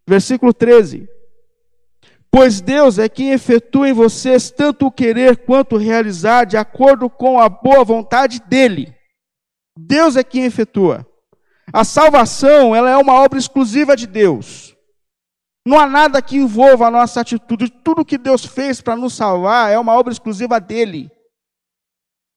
Versículo 0.05 0.53
13. 0.53 1.07
Pois 2.29 2.59
Deus 2.59 2.99
é 2.99 3.07
quem 3.07 3.31
efetua 3.31 3.89
em 3.89 3.93
vocês 3.93 4.51
tanto 4.51 4.87
o 4.87 4.91
querer 4.91 5.37
quanto 5.45 5.75
o 5.75 5.79
realizar, 5.79 6.45
de 6.45 6.57
acordo 6.57 7.09
com 7.09 7.39
a 7.39 7.47
boa 7.47 7.83
vontade 7.83 8.41
dEle. 8.47 8.93
Deus 9.77 10.15
é 10.15 10.23
quem 10.23 10.43
efetua. 10.43 11.05
A 11.73 11.83
salvação, 11.83 12.75
ela 12.75 12.89
é 12.89 12.97
uma 12.97 13.13
obra 13.13 13.39
exclusiva 13.39 13.95
de 13.95 14.05
Deus. 14.05 14.75
Não 15.65 15.79
há 15.79 15.87
nada 15.87 16.21
que 16.21 16.37
envolva 16.37 16.87
a 16.87 16.91
nossa 16.91 17.21
atitude. 17.21 17.69
Tudo 17.69 18.05
que 18.05 18.17
Deus 18.17 18.45
fez 18.45 18.81
para 18.81 18.95
nos 18.95 19.13
salvar 19.13 19.71
é 19.71 19.79
uma 19.79 19.93
obra 19.93 20.11
exclusiva 20.11 20.59
dele. 20.59 21.09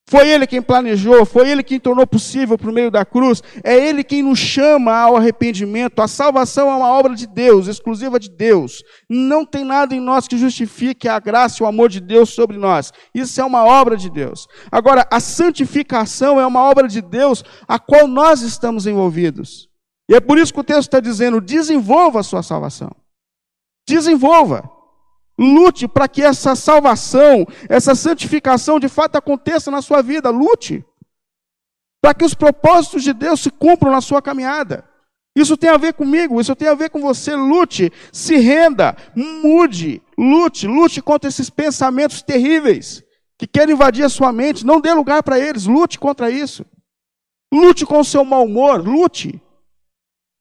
Foi 0.06 0.28
Ele 0.28 0.46
quem 0.46 0.61
planejou, 0.61 1.25
foi 1.25 1.49
Ele 1.49 1.62
quem 1.62 1.80
tornou 1.80 2.06
possível 2.06 2.58
por 2.58 2.70
meio 2.70 2.90
da 2.90 3.06
cruz, 3.06 3.42
é 3.62 3.75
Ele 3.75 4.04
quem 4.04 4.23
nos 4.23 4.38
chama 4.38 4.94
ao 4.94 5.16
arrependimento. 5.16 6.02
A 6.02 6.08
salvação 6.08 6.70
é 6.70 6.76
uma 6.76 6.90
obra 6.90 7.14
de 7.14 7.26
Deus, 7.26 7.68
exclusiva 7.68 8.20
de 8.20 8.30
Deus. 8.30 8.82
Não 9.08 9.46
tem 9.46 9.64
nada 9.64 9.94
em 9.94 10.00
nós 10.00 10.28
que 10.28 10.37
justifique 10.37 11.08
a 11.08 11.18
graça 11.18 11.62
e 11.62 11.64
o 11.64 11.66
amor 11.66 11.88
de 11.88 12.00
Deus 12.00 12.30
sobre 12.30 12.58
nós. 12.58 12.92
Isso 13.14 13.40
é 13.40 13.44
uma 13.44 13.64
obra 13.64 13.96
de 13.96 14.11
Deus. 14.11 14.46
Agora, 14.70 15.06
a 15.11 15.20
santificação 15.20 16.38
é 16.38 16.46
uma 16.46 16.61
obra 16.61 16.87
de 16.87 17.00
Deus 17.00 17.42
a 17.66 17.78
qual 17.78 18.06
nós 18.06 18.42
estamos 18.42 18.87
envolvidos. 18.87 19.68
E 20.11 20.14
é 20.14 20.20
por 20.20 20.37
isso 20.37 20.52
que 20.52 20.61
o 20.61 20.64
texto 20.64 20.82
está 20.82 21.00
dizendo: 21.00 21.40
desenvolva 21.40 22.20
a 22.20 22.23
sua 22.23 22.42
salvação. 22.42 22.94
Desenvolva. 23.88 24.74
Lute 25.38 25.88
para 25.88 26.07
que 26.09 26.23
essa 26.23 26.55
salvação, 26.55 27.47
essa 27.69 27.95
santificação 27.95 28.79
de 28.79 28.88
fato 28.88 29.17
aconteça 29.17 29.71
na 29.71 29.83
sua 29.83 30.03
vida. 30.03 30.31
Lute. 30.31 30.85
Para 32.00 32.14
que 32.14 32.25
os 32.25 32.35
propósitos 32.35 33.03
de 33.03 33.12
Deus 33.12 33.41
se 33.41 33.50
cumpram 33.50 33.91
na 33.91 34.00
sua 34.00 34.23
caminhada. 34.23 34.88
Isso 35.37 35.57
tem 35.57 35.69
a 35.69 35.76
ver 35.76 35.95
comigo, 35.95 36.41
isso 36.41 36.55
tem 36.55 36.69
a 36.69 36.75
ver 36.75 36.91
com 36.91 37.00
você. 37.00 37.35
Lute, 37.35 37.93
se 38.12 38.37
renda, 38.37 38.97
mude, 39.17 40.00
lute, 40.17 40.67
lute 40.67 41.03
contra 41.03 41.29
esses 41.29 41.50
pensamentos 41.50 42.23
terríveis 42.23 43.03
que 43.37 43.47
querem 43.47 43.75
invadir 43.75 44.05
a 44.05 44.09
sua 44.09 44.33
mente. 44.33 44.64
Não 44.64 44.81
dê 44.81 44.93
lugar 44.93 45.23
para 45.25 45.38
eles, 45.38 45.67
lute 45.67 45.99
contra 45.99 46.31
isso. 46.31 46.64
Lute 47.53 47.85
com 47.85 47.99
o 47.99 48.05
seu 48.05 48.25
mau 48.25 48.45
humor, 48.45 48.81
lute. 48.81 49.43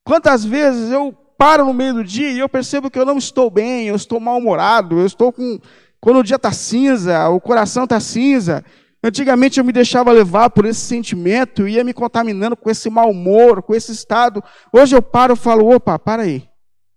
Quantas 0.06 0.46
vezes 0.46 0.92
eu 0.92 1.18
paro 1.38 1.66
no 1.66 1.74
meio 1.74 1.96
do 1.96 2.04
dia 2.04 2.32
e 2.32 2.40
eu 2.40 2.50
percebo 2.50 2.90
que 2.90 2.98
eu 3.00 3.06
não 3.06 3.18
estou 3.18 3.50
bem, 3.50 3.88
eu 3.88 3.96
estou 3.96 4.20
mal-humorado, 4.20 5.00
eu 5.00 5.06
estou 5.06 5.32
com. 5.32 5.60
Quando 6.00 6.20
o 6.20 6.24
dia 6.24 6.36
está 6.36 6.52
cinza, 6.52 7.30
o 7.30 7.40
coração 7.40 7.86
está 7.86 8.00
cinza. 8.00 8.64
Antigamente 9.04 9.60
eu 9.60 9.66
me 9.66 9.74
deixava 9.74 10.12
levar 10.12 10.50
por 10.50 10.66
esse 10.66 10.80
sentimento, 10.80 11.68
ia 11.68 11.84
me 11.84 11.94
contaminando 11.94 12.56
com 12.56 12.70
esse 12.70 12.90
mau 12.90 13.12
humor, 13.12 13.62
com 13.62 13.76
esse 13.76 13.92
estado. 13.92 14.42
Hoje 14.72 14.96
eu 14.96 15.02
paro 15.02 15.34
e 15.34 15.38
falo: 15.38 15.74
opa, 15.74 16.00
para 16.00 16.24
aí. 16.24 16.48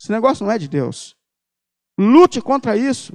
Esse 0.00 0.12
negócio 0.12 0.44
não 0.44 0.52
é 0.52 0.58
de 0.58 0.68
Deus. 0.68 1.16
Lute 1.98 2.40
contra 2.40 2.76
isso. 2.76 3.12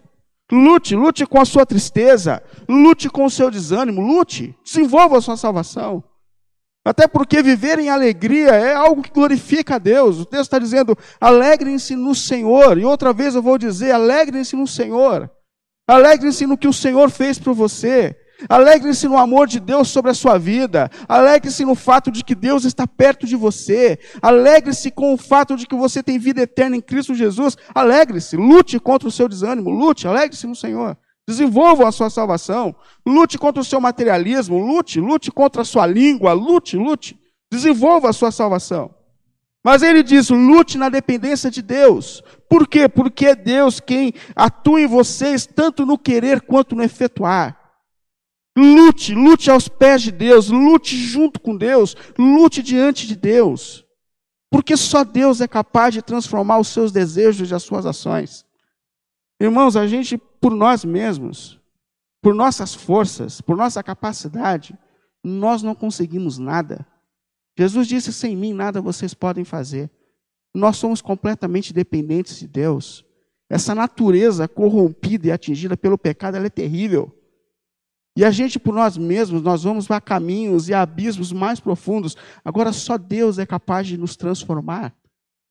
Lute, 0.52 0.96
lute 0.96 1.26
com 1.26 1.40
a 1.40 1.46
sua 1.46 1.66
tristeza. 1.66 2.44
Lute 2.68 3.10
com 3.10 3.24
o 3.24 3.30
seu 3.30 3.50
desânimo. 3.50 4.02
Lute. 4.02 4.54
Desenvolva 4.64 5.18
a 5.18 5.22
sua 5.22 5.38
salvação. 5.38 6.04
Até 6.84 7.08
porque 7.08 7.44
viver 7.44 7.78
em 7.78 7.90
alegria 7.90 8.52
é 8.52 8.74
algo 8.74 9.04
que 9.04 9.12
glorifica 9.12 9.76
a 9.76 9.80
Deus. 9.80 10.20
O 10.20 10.26
texto 10.26 10.44
está 10.44 10.60
dizendo: 10.60 10.98
alegrem-se 11.20 11.96
no 11.96 12.16
Senhor. 12.16 12.78
E 12.78 12.86
outra 12.86 13.14
vez 13.14 13.36
eu 13.36 13.42
vou 13.42 13.58
dizer: 13.58 13.92
alegrem-se 13.92 14.56
no 14.56 14.68
Senhor. 14.68 15.30
Alegrem-se 15.88 16.48
no 16.48 16.58
que 16.58 16.68
o 16.68 16.74
Senhor 16.74 17.10
fez 17.10 17.38
por 17.38 17.54
você. 17.54 18.16
Alegre-se 18.50 19.08
no 19.08 19.18
amor 19.18 19.48
de 19.48 19.60
Deus 19.60 19.90
sobre 19.90 20.12
a 20.12 20.14
sua 20.14 20.38
vida. 20.38 20.90
Alegre-se 21.08 21.64
no 21.66 21.76
fato 21.76 22.12
de 22.12 22.24
que 22.24 22.34
Deus 22.34 22.66
está 22.66 22.88
perto 22.88 23.26
de 23.26 23.36
você. 23.36 24.00
Alegre-se 24.22 24.90
com 24.92 25.14
o 25.14 25.18
fato 25.18 25.56
de 25.56 25.68
que 25.68 25.76
você 25.76 26.02
tem 26.02 26.18
vida 26.18 26.42
eterna 26.42 26.76
em 26.76 26.82
Cristo 26.82 27.14
Jesus. 27.14 27.58
Alegre-se, 27.74 28.36
lute 28.36 28.80
contra 28.80 29.08
o 29.08 29.12
seu 29.12 29.28
desânimo, 29.28 29.70
lute, 29.70 30.08
alegre-se 30.08 30.48
no 30.48 30.56
Senhor. 30.56 30.98
Desenvolva 31.28 31.88
a 31.88 31.92
sua 31.92 32.10
salvação. 32.10 32.76
Lute 33.06 33.38
contra 33.38 33.62
o 33.62 33.66
seu 33.66 33.80
materialismo. 33.80 34.60
Lute, 34.60 35.00
lute 35.00 35.32
contra 35.32 35.62
a 35.62 35.66
sua 35.66 35.86
língua. 35.86 36.34
Lute, 36.34 36.78
lute. 36.78 37.20
Desenvolva 37.52 38.10
a 38.10 38.14
sua 38.14 38.32
salvação. 38.32 38.94
Mas 39.64 39.84
ele 39.84 40.02
diz: 40.02 40.30
lute 40.30 40.78
na 40.78 40.90
dependência 40.90 41.52
de 41.52 41.62
Deus. 41.62 42.24
Por 42.50 42.68
quê? 42.68 42.90
Porque 42.90 43.28
é 43.28 43.36
Deus 43.36 43.80
quem 43.80 44.14
atua 44.36 44.82
em 44.82 44.88
vocês, 44.88 45.46
tanto 45.46 45.86
no 45.86 45.98
querer 45.98 46.42
quanto 46.42 46.76
no 46.76 46.84
efetuar. 46.84 47.58
Lute, 48.58 49.14
lute 49.14 49.50
aos 49.50 49.70
pés 49.70 50.02
de 50.02 50.12
Deus, 50.12 50.50
lute 50.50 50.98
junto 50.98 51.40
com 51.40 51.56
Deus, 51.56 51.96
lute 52.18 52.62
diante 52.62 53.08
de 53.08 53.16
Deus. 53.16 53.86
Porque 54.50 54.76
só 54.76 55.06
Deus 55.06 55.40
é 55.40 55.48
capaz 55.48 55.94
de 55.94 56.02
transformar 56.02 56.60
os 56.60 56.68
seus 56.68 56.92
desejos 56.92 57.50
e 57.50 57.56
as 57.56 57.64
suas 57.64 57.86
ações. 57.86 58.46
Irmãos, 59.42 59.76
a 59.76 59.88
gente, 59.88 60.20
por 60.20 60.54
nós 60.54 60.86
mesmos, 60.86 61.60
por 62.22 62.36
nossas 62.36 62.76
forças, 62.76 63.42
por 63.42 63.58
nossa 63.58 63.82
capacidade, 63.82 64.78
nós 65.24 65.64
não 65.64 65.74
conseguimos 65.74 66.38
nada. 66.38 66.86
Jesus 67.58 67.88
disse: 67.88 68.14
sem 68.14 68.38
mim 68.38 68.54
nada 68.54 68.80
vocês 68.80 69.16
podem 69.16 69.44
fazer. 69.44 69.90
Nós 70.54 70.78
somos 70.78 71.02
completamente 71.02 71.74
dependentes 71.74 72.38
de 72.38 72.48
Deus. 72.48 73.04
Essa 73.50 73.74
natureza 73.74 74.48
corrompida 74.48 75.28
e 75.28 75.32
atingida 75.32 75.76
pelo 75.76 75.98
pecado, 75.98 76.38
ela 76.38 76.46
é 76.46 76.50
terrível. 76.50 77.12
E 78.16 78.24
a 78.24 78.30
gente, 78.30 78.60
por 78.60 78.76
nós 78.76 78.96
mesmos, 78.96 79.42
nós 79.42 79.64
vamos 79.64 79.88
para 79.88 80.00
caminhos 80.00 80.70
e 80.70 80.74
abismos 80.76 81.32
mais 81.32 81.60
profundos. 81.60 82.16
Agora, 82.46 82.72
só 82.72 82.96
Deus 82.96 83.40
é 83.40 83.46
capaz 83.46 83.88
de 83.88 83.98
nos 83.98 84.16
transformar. 84.16 84.94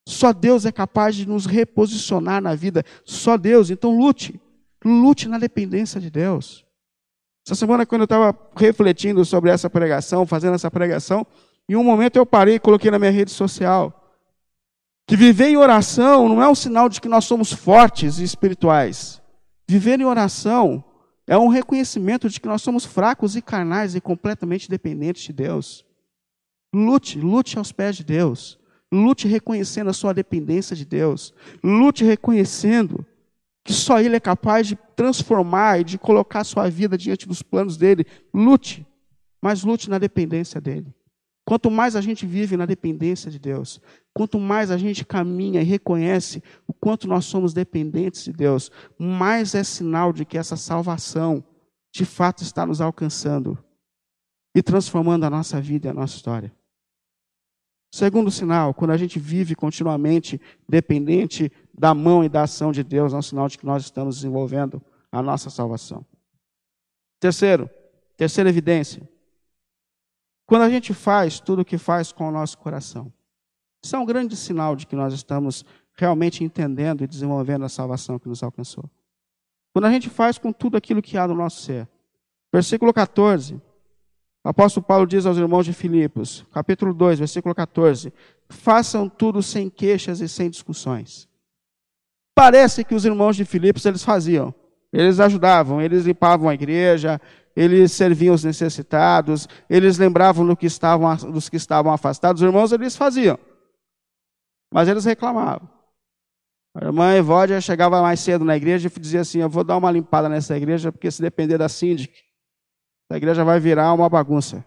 Só 0.07 0.33
Deus 0.33 0.67
é 0.67 0.73
capaz 0.73 1.15
de 1.15 1.27
nos 1.27 1.47
reposicionar 1.47 2.43
na 2.43 2.55
vida. 2.55 2.85
Só 3.05 3.37
Deus. 3.37 3.71
Então 3.71 3.97
lute. 3.97 4.41
Lute 4.85 5.29
na 5.29 5.39
dependência 5.39 6.01
de 6.01 6.11
Deus. 6.11 6.65
Essa 7.47 7.55
semana, 7.55 7.87
quando 7.87 8.03
eu 8.03 8.05
estava 8.05 8.37
refletindo 8.57 9.25
sobre 9.25 9.51
essa 9.51 9.69
pregação, 9.69 10.27
fazendo 10.27 10.55
essa 10.55 10.71
pregação, 10.71 11.27
em 11.69 11.77
um 11.77 11.85
momento 11.85 12.17
eu 12.17 12.27
parei 12.27 12.57
e 12.57 12.61
coloquei 12.61 12.91
na 12.91 12.99
minha 12.99 13.11
rede 13.11 13.31
social 13.31 14.01
que 15.11 15.17
viver 15.17 15.49
em 15.49 15.57
oração 15.57 16.29
não 16.29 16.41
é 16.41 16.49
um 16.49 16.55
sinal 16.55 16.89
de 16.89 17.01
que 17.01 17.09
nós 17.09 17.25
somos 17.25 17.53
fortes 17.53 18.21
e 18.21 18.23
espirituais. 18.23 19.21
Viver 19.69 19.99
em 19.99 20.05
oração 20.05 20.85
é 21.27 21.37
um 21.37 21.49
reconhecimento 21.49 22.29
de 22.29 22.41
que 22.41 22.47
nós 22.47 22.63
somos 22.63 22.85
fracos 22.85 23.35
e 23.35 23.43
carnais 23.43 23.97
e 23.97 24.01
completamente 24.01 24.71
dependentes 24.71 25.25
de 25.25 25.33
Deus. 25.33 25.85
Lute, 26.73 27.19
lute 27.19 27.59
aos 27.59 27.73
pés 27.73 27.97
de 27.97 28.05
Deus. 28.05 28.57
Lute 28.93 29.29
reconhecendo 29.29 29.89
a 29.89 29.93
sua 29.93 30.13
dependência 30.13 30.75
de 30.75 30.85
Deus. 30.85 31.33
Lute 31.63 32.05
reconhecendo 32.05 33.07
que 33.65 33.73
só 33.73 34.01
Ele 34.01 34.17
é 34.17 34.21
capaz 34.21 34.67
de 34.67 34.77
transformar 34.97 35.81
e 35.81 35.85
de 35.85 35.99
colocar 35.99 36.45
sua 36.45 36.69
vida 36.69 36.99
diante 36.99 37.29
dos 37.29 37.43
planos 37.43 37.77
dele. 37.77 38.05
Lute, 38.35 38.87
mas 39.41 39.63
lute 39.63 39.89
na 39.89 39.99
dependência 39.99 40.61
dele. 40.61 40.93
Quanto 41.45 41.71
mais 41.71 41.97
a 41.97 42.01
gente 42.01 42.27
vive 42.27 42.57
na 42.57 42.65
dependência 42.65 43.31
de 43.31 43.39
Deus, 43.39 43.81
quanto 44.15 44.39
mais 44.39 44.71
a 44.71 44.77
gente 44.77 45.05
caminha 45.05 45.61
e 45.61 45.65
reconhece 45.65 46.43
o 46.67 46.73
quanto 46.73 47.09
nós 47.09 47.25
somos 47.25 47.53
dependentes 47.53 48.25
de 48.25 48.33
Deus, 48.33 48.71
mais 48.99 49.55
é 49.55 49.65
sinal 49.65 50.13
de 50.13 50.25
que 50.25 50.39
essa 50.39 50.57
salvação 50.57 51.43
de 51.93 52.05
fato 52.05 52.43
está 52.43 52.65
nos 52.65 52.81
alcançando 52.81 53.59
e 54.55 54.63
transformando 54.63 55.25
a 55.25 55.31
nossa 55.31 55.61
vida 55.61 55.89
e 55.89 55.91
a 55.91 55.95
nossa 55.95 56.15
história. 56.15 56.53
Segundo 57.91 58.31
sinal, 58.31 58.73
quando 58.73 58.93
a 58.93 58.97
gente 58.97 59.19
vive 59.19 59.57
continuamente 59.57 60.41
dependente 60.69 61.51
da 61.77 61.93
mão 61.93 62.23
e 62.23 62.29
da 62.29 62.43
ação 62.43 62.71
de 62.71 62.85
Deus, 62.85 63.13
é 63.13 63.17
um 63.17 63.23
sinal 63.23 63.49
de 63.49 63.59
que 63.59 63.67
nós 63.67 63.83
estamos 63.83 64.17
desenvolvendo 64.17 64.81
a 65.11 65.21
nossa 65.21 65.51
salvação. 65.51 66.07
Terceiro, 67.19 67.69
terceira 68.17 68.49
evidência. 68.49 69.09
Quando 70.47 70.63
a 70.63 70.71
gente 70.71 70.95
faz 70.95 71.41
tudo 71.41 71.63
o 71.63 71.65
que 71.65 71.79
faz 71.79 72.13
com 72.13 72.29
o 72.29 72.31
nosso 72.31 72.59
coração. 72.59 73.13
Isso 73.83 73.97
é 73.97 73.99
um 73.99 74.07
grande 74.07 74.37
sinal 74.37 74.77
de 74.77 74.87
que 74.87 74.95
nós 74.95 75.13
estamos 75.13 75.65
realmente 75.95 76.45
entendendo 76.45 77.03
e 77.03 77.07
desenvolvendo 77.07 77.65
a 77.65 77.69
salvação 77.69 78.19
que 78.19 78.29
nos 78.29 78.43
alcançou. 78.43 78.89
Quando 79.73 79.87
a 79.87 79.91
gente 79.91 80.09
faz 80.09 80.39
com 80.39 80.53
tudo 80.53 80.77
aquilo 80.77 81.03
que 81.03 81.17
há 81.17 81.27
no 81.27 81.35
nosso 81.35 81.63
ser. 81.63 81.89
Versículo 82.53 82.93
14. 82.93 83.61
Apóstolo 84.43 84.87
Paulo 84.87 85.07
diz 85.07 85.27
aos 85.27 85.37
irmãos 85.37 85.67
de 85.67 85.73
Filipos, 85.73 86.47
capítulo 86.53 86.95
2, 86.95 87.19
versículo 87.19 87.55
14: 87.55 88.13
Façam 88.49 89.09
tudo 89.09 89.43
sem 89.43 89.69
queixas 89.69 90.21
e 90.21 90.29
sem 90.29 90.49
discussões. 90.49 91.29
Parece 92.35 92.83
que 92.83 92.95
os 92.95 93.05
irmãos 93.05 93.37
de 93.37 93.45
Filipos 93.45 93.85
eles 93.85 94.03
faziam. 94.03 94.55
Eles 94.93 95.21
ajudavam, 95.21 95.81
eles 95.81 96.05
limpavam 96.05 96.49
a 96.49 96.55
igreja, 96.55 97.21
eles 97.55 97.93
serviam 97.93 98.35
os 98.35 98.43
necessitados, 98.43 99.47
eles 99.69 99.99
lembravam 99.99 100.47
do 100.47 100.57
que 100.57 100.67
estavam, 100.67 101.15
dos 101.17 101.49
que 101.49 101.57
estavam 101.57 101.93
afastados. 101.93 102.41
Os 102.41 102.47
irmãos 102.47 102.73
eles 102.73 102.97
faziam. 102.97 103.39
Mas 104.73 104.89
eles 104.89 105.05
reclamavam. 105.05 105.69
A 106.75 106.87
irmã 106.87 107.15
Evódia 107.15 107.61
chegava 107.61 108.01
mais 108.01 108.21
cedo 108.21 108.45
na 108.45 108.57
igreja 108.57 108.89
e 108.89 109.01
dizia 109.01 109.21
assim: 109.21 109.41
Eu 109.41 109.51
vou 109.51 109.63
dar 109.63 109.77
uma 109.77 109.91
limpada 109.91 110.29
nessa 110.29 110.57
igreja, 110.57 110.91
porque 110.91 111.11
se 111.11 111.21
depender 111.21 111.59
da 111.59 111.69
síndica, 111.69 112.15
a 113.11 113.17
igreja 113.17 113.45
vai 113.45 113.59
virar 113.59 113.93
uma 113.93 114.09
bagunça. 114.09 114.65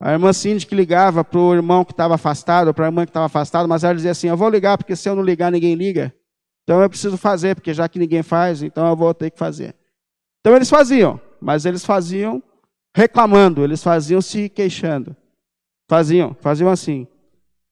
A 0.00 0.12
irmã 0.12 0.32
síndica 0.32 0.74
ligava 0.74 1.24
para 1.24 1.38
o 1.38 1.54
irmão 1.54 1.84
que 1.84 1.92
estava 1.92 2.16
afastado, 2.16 2.74
para 2.74 2.86
a 2.86 2.88
irmã 2.88 3.04
que 3.04 3.10
estava 3.10 3.26
afastada, 3.26 3.68
mas 3.68 3.84
ela 3.84 3.94
dizia 3.94 4.10
assim: 4.10 4.28
Eu 4.28 4.36
vou 4.36 4.48
ligar, 4.48 4.76
porque 4.76 4.96
se 4.96 5.08
eu 5.08 5.14
não 5.14 5.22
ligar, 5.22 5.52
ninguém 5.52 5.74
liga. 5.74 6.14
Então 6.64 6.82
eu 6.82 6.90
preciso 6.90 7.16
fazer, 7.16 7.54
porque 7.54 7.72
já 7.72 7.88
que 7.88 7.98
ninguém 7.98 8.22
faz, 8.22 8.62
então 8.62 8.86
eu 8.88 8.96
vou 8.96 9.14
ter 9.14 9.30
que 9.30 9.38
fazer. 9.38 9.74
Então 10.40 10.56
eles 10.56 10.68
faziam, 10.68 11.20
mas 11.40 11.64
eles 11.64 11.84
faziam 11.84 12.42
reclamando, 12.94 13.62
eles 13.62 13.82
faziam 13.82 14.20
se 14.20 14.48
queixando. 14.48 15.16
Faziam, 15.88 16.34
faziam 16.40 16.70
assim. 16.70 17.06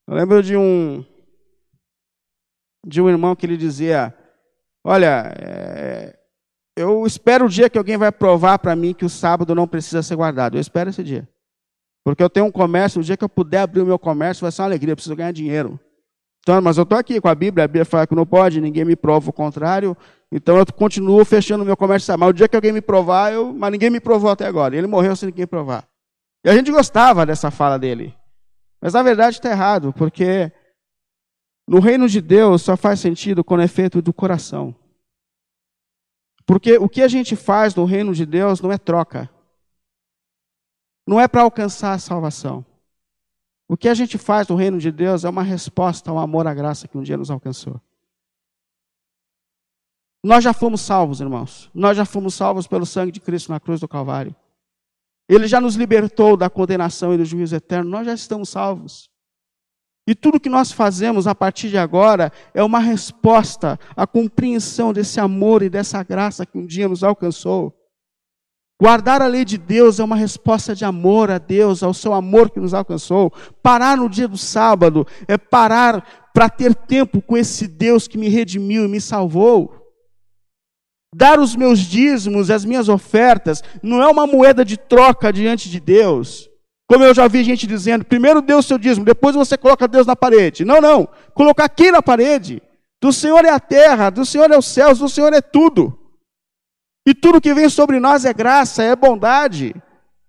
Eu 0.06 0.14
lembro 0.14 0.42
de 0.42 0.56
um 0.56 1.04
de 2.86 3.00
um 3.00 3.08
irmão 3.08 3.34
que 3.34 3.46
ele 3.46 3.56
dizia: 3.56 4.14
Olha, 4.84 5.32
é, 5.36 6.18
eu 6.76 7.06
espero 7.06 7.46
o 7.46 7.48
dia 7.48 7.68
que 7.68 7.78
alguém 7.78 7.96
vai 7.96 8.10
provar 8.10 8.58
para 8.58 8.74
mim 8.74 8.94
que 8.94 9.04
o 9.04 9.08
sábado 9.08 9.54
não 9.54 9.68
precisa 9.68 10.02
ser 10.02 10.16
guardado. 10.16 10.56
Eu 10.56 10.60
espero 10.60 10.90
esse 10.90 11.02
dia. 11.02 11.28
Porque 12.04 12.22
eu 12.22 12.30
tenho 12.30 12.46
um 12.46 12.50
comércio, 12.50 13.00
o 13.00 13.04
dia 13.04 13.16
que 13.16 13.24
eu 13.24 13.28
puder 13.28 13.60
abrir 13.60 13.80
o 13.80 13.86
meu 13.86 13.98
comércio 13.98 14.42
vai 14.42 14.50
ser 14.50 14.62
uma 14.62 14.68
alegria, 14.68 14.92
eu 14.92 14.96
preciso 14.96 15.14
ganhar 15.14 15.32
dinheiro. 15.32 15.78
Então, 16.40 16.60
mas 16.60 16.76
eu 16.76 16.82
estou 16.82 16.98
aqui 16.98 17.20
com 17.20 17.28
a 17.28 17.34
Bíblia, 17.34 17.64
a 17.64 17.68
Bíblia 17.68 17.84
fala 17.84 18.06
que 18.06 18.14
não 18.16 18.26
pode, 18.26 18.60
ninguém 18.60 18.84
me 18.84 18.96
prova 18.96 19.30
o 19.30 19.32
contrário, 19.32 19.96
então 20.30 20.56
eu 20.56 20.66
continuo 20.66 21.24
fechando 21.24 21.62
o 21.62 21.66
meu 21.66 21.76
comércio. 21.76 22.18
Mas 22.18 22.30
o 22.30 22.32
dia 22.32 22.48
que 22.48 22.56
alguém 22.56 22.72
me 22.72 22.80
provar, 22.80 23.32
eu, 23.32 23.52
mas 23.52 23.70
ninguém 23.70 23.90
me 23.90 24.00
provou 24.00 24.30
até 24.30 24.46
agora. 24.46 24.76
Ele 24.76 24.88
morreu 24.88 25.14
sem 25.14 25.28
ninguém 25.28 25.46
provar. 25.46 25.86
E 26.44 26.50
a 26.50 26.54
gente 26.54 26.72
gostava 26.72 27.24
dessa 27.24 27.52
fala 27.52 27.78
dele. 27.78 28.12
Mas 28.80 28.94
na 28.94 29.02
verdade 29.04 29.36
está 29.36 29.50
errado, 29.50 29.92
porque 29.92 30.50
no 31.68 31.78
reino 31.78 32.08
de 32.08 32.20
Deus 32.20 32.62
só 32.62 32.76
faz 32.76 32.98
sentido 32.98 33.44
quando 33.44 33.62
é 33.62 33.68
feito 33.68 34.02
do 34.02 34.12
coração. 34.12 34.74
Porque 36.46 36.76
o 36.76 36.88
que 36.88 37.02
a 37.02 37.08
gente 37.08 37.36
faz 37.36 37.74
no 37.74 37.84
reino 37.84 38.14
de 38.14 38.26
Deus 38.26 38.60
não 38.60 38.72
é 38.72 38.78
troca. 38.78 39.30
Não 41.06 41.20
é 41.20 41.26
para 41.26 41.42
alcançar 41.42 41.92
a 41.92 41.98
salvação. 41.98 42.64
O 43.68 43.76
que 43.76 43.88
a 43.88 43.94
gente 43.94 44.18
faz 44.18 44.48
no 44.48 44.56
reino 44.56 44.78
de 44.78 44.90
Deus 44.90 45.24
é 45.24 45.28
uma 45.28 45.42
resposta 45.42 46.10
ao 46.10 46.18
amor 46.18 46.46
à 46.46 46.54
graça 46.54 46.86
que 46.86 46.98
um 46.98 47.02
dia 47.02 47.16
nos 47.16 47.30
alcançou. 47.30 47.80
Nós 50.22 50.44
já 50.44 50.52
fomos 50.52 50.80
salvos, 50.80 51.20
irmãos. 51.20 51.70
Nós 51.74 51.96
já 51.96 52.04
fomos 52.04 52.34
salvos 52.34 52.66
pelo 52.66 52.86
sangue 52.86 53.10
de 53.10 53.20
Cristo 53.20 53.50
na 53.50 53.58
cruz 53.58 53.80
do 53.80 53.88
Calvário. 53.88 54.34
Ele 55.28 55.48
já 55.48 55.60
nos 55.60 55.74
libertou 55.74 56.36
da 56.36 56.50
condenação 56.50 57.14
e 57.14 57.16
do 57.16 57.24
juízo 57.24 57.56
eterno, 57.56 57.90
nós 57.90 58.06
já 58.06 58.14
estamos 58.14 58.48
salvos. 58.48 59.10
E 60.12 60.14
tudo 60.14 60.38
que 60.38 60.50
nós 60.50 60.70
fazemos 60.70 61.26
a 61.26 61.34
partir 61.34 61.70
de 61.70 61.78
agora 61.78 62.30
é 62.52 62.62
uma 62.62 62.80
resposta 62.80 63.80
à 63.96 64.06
compreensão 64.06 64.92
desse 64.92 65.18
amor 65.18 65.62
e 65.62 65.70
dessa 65.70 66.02
graça 66.02 66.44
que 66.44 66.58
um 66.58 66.66
dia 66.66 66.86
nos 66.86 67.02
alcançou. 67.02 67.74
Guardar 68.78 69.22
a 69.22 69.26
lei 69.26 69.42
de 69.42 69.56
Deus 69.56 69.98
é 69.98 70.04
uma 70.04 70.14
resposta 70.14 70.74
de 70.74 70.84
amor 70.84 71.30
a 71.30 71.38
Deus, 71.38 71.82
ao 71.82 71.94
seu 71.94 72.12
amor 72.12 72.50
que 72.50 72.60
nos 72.60 72.74
alcançou. 72.74 73.32
Parar 73.62 73.96
no 73.96 74.06
dia 74.06 74.28
do 74.28 74.36
sábado 74.36 75.06
é 75.26 75.38
parar 75.38 76.30
para 76.34 76.50
ter 76.50 76.74
tempo 76.74 77.22
com 77.22 77.34
esse 77.34 77.66
Deus 77.66 78.06
que 78.06 78.18
me 78.18 78.28
redimiu 78.28 78.84
e 78.84 78.88
me 78.88 79.00
salvou. 79.00 79.74
Dar 81.16 81.40
os 81.40 81.56
meus 81.56 81.78
dízimos, 81.78 82.50
as 82.50 82.66
minhas 82.66 82.90
ofertas, 82.90 83.64
não 83.82 84.02
é 84.02 84.08
uma 84.08 84.26
moeda 84.26 84.62
de 84.62 84.76
troca 84.76 85.32
diante 85.32 85.70
de 85.70 85.80
Deus. 85.80 86.51
Como 86.92 87.04
eu 87.04 87.14
já 87.14 87.26
vi 87.26 87.42
gente 87.42 87.66
dizendo, 87.66 88.04
primeiro 88.04 88.42
Deus 88.42 88.66
seu 88.66 88.76
dízimo, 88.76 89.06
depois 89.06 89.34
você 89.34 89.56
coloca 89.56 89.88
Deus 89.88 90.06
na 90.06 90.14
parede. 90.14 90.62
Não, 90.62 90.78
não. 90.78 91.08
Colocar 91.32 91.66
quem 91.70 91.90
na 91.90 92.02
parede? 92.02 92.60
Do 93.00 93.10
Senhor 93.10 93.42
é 93.46 93.48
a 93.48 93.58
terra, 93.58 94.10
do 94.10 94.26
Senhor 94.26 94.50
é 94.50 94.58
os 94.58 94.66
céus, 94.66 94.98
do 94.98 95.08
Senhor 95.08 95.32
é 95.32 95.40
tudo. 95.40 95.98
E 97.08 97.14
tudo 97.14 97.40
que 97.40 97.54
vem 97.54 97.70
sobre 97.70 97.98
nós 97.98 98.26
é 98.26 98.34
graça, 98.34 98.82
é 98.82 98.94
bondade. 98.94 99.74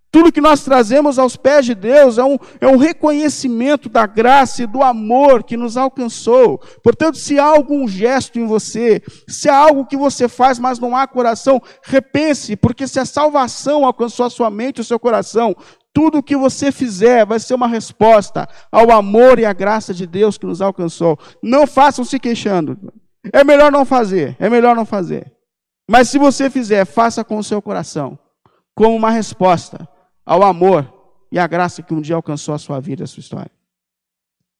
Tudo 0.10 0.32
que 0.32 0.39
nós 0.39 0.63
trazemos 0.63 1.19
aos 1.19 1.36
pés 1.36 1.65
de 1.65 1.76
Deus 1.76 2.17
é 2.17 2.23
um, 2.23 2.38
é 2.62 2.67
um 2.67 2.78
reconhecimento 2.78 3.89
da 3.89 4.06
graça 4.06 4.63
e 4.63 4.67
do 4.67 4.82
amor 4.82 5.43
que 5.43 5.58
nos 5.58 5.76
alcançou. 5.76 6.60
Portanto, 6.82 7.17
se 7.17 7.38
há 7.38 7.45
algum 7.45 7.86
gesto 7.89 8.39
em 8.39 8.45
você, 8.45 9.02
se 9.28 9.49
há 9.49 9.58
algo 9.58 9.86
que 9.86 9.97
você 9.97 10.30
faz, 10.30 10.60
mas 10.60 10.80
não 10.80 10.95
há 10.95 11.08
coração, 11.08 11.62
repense, 11.84 12.56
porque 12.56 12.88
se 12.88 13.02
a 13.02 13.06
salvação 13.06 13.84
alcançou 13.84 14.26
a 14.26 14.30
sua 14.30 14.49
mente 14.49 14.78
e 14.78 14.82
o 14.82 14.86
seu 14.86 14.99
coração, 14.99 15.54
tudo 15.93 16.17
o 16.17 16.23
que 16.23 16.36
você 16.36 16.71
fizer 16.71 17.23
vai 17.25 17.39
ser 17.39 17.53
uma 17.53 17.67
resposta 17.67 18.49
ao 18.71 18.91
amor 18.91 19.38
e 19.38 19.45
à 19.45 19.53
graça 19.53 19.93
de 19.93 20.08
Deus 20.08 20.38
que 20.38 20.45
nos 20.45 20.60
alcançou. 20.60 21.17
Não 21.41 21.67
façam 21.67 22.03
se 22.03 22.19
queixando. 22.19 22.77
É 23.32 23.43
melhor 23.43 23.71
não 23.71 23.86
fazer, 23.86 24.36
é 24.39 24.49
melhor 24.49 24.75
não 24.75 24.86
fazer. 24.86 25.32
Mas 25.89 26.10
se 26.10 26.17
você 26.17 26.49
fizer, 26.49 26.84
faça 26.86 27.23
com 27.23 27.38
o 27.38 27.43
seu 27.43 27.62
coração, 27.62 28.17
como 28.73 28.95
uma 28.95 29.12
resposta 29.12 29.88
ao 30.25 30.41
amor 30.41 30.91
e 31.32 31.38
à 31.38 31.45
graça 31.45 31.84
que 31.84 31.93
um 31.93 32.01
dia 32.01 32.15
alcançou 32.15 32.56
a 32.56 32.60
sua 32.60 32.79
vida, 32.79 33.03
a 33.03 33.08
sua 33.08 33.21
história. 33.21 33.51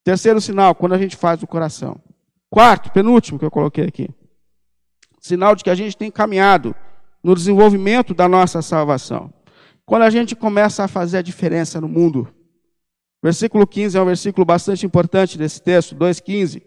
Terceiro 0.04 0.40
sinal, 0.40 0.74
quando 0.74 0.92
a 0.92 0.98
gente 0.98 1.16
faz 1.16 1.42
o 1.42 1.46
coração. 1.46 2.00
Quarto, 2.48 2.92
penúltimo 2.92 3.38
que 3.38 3.44
eu 3.44 3.50
coloquei 3.50 3.84
aqui. 3.84 4.08
Sinal 5.20 5.56
de 5.56 5.64
que 5.64 5.70
a 5.70 5.74
gente 5.74 5.96
tem 5.96 6.10
caminhado 6.10 6.76
no 7.22 7.34
desenvolvimento 7.34 8.14
da 8.14 8.28
nossa 8.28 8.60
salvação. 8.60 9.32
Quando 9.86 10.02
a 10.02 10.10
gente 10.10 10.34
começa 10.34 10.84
a 10.84 10.88
fazer 10.88 11.18
a 11.18 11.22
diferença 11.22 11.80
no 11.80 11.88
mundo. 11.88 12.28
Versículo 13.22 13.66
15 13.66 13.96
é 13.96 14.00
um 14.00 14.06
versículo 14.06 14.44
bastante 14.44 14.84
importante 14.84 15.38
desse 15.38 15.62
texto, 15.62 15.94
2,15. 15.96 16.62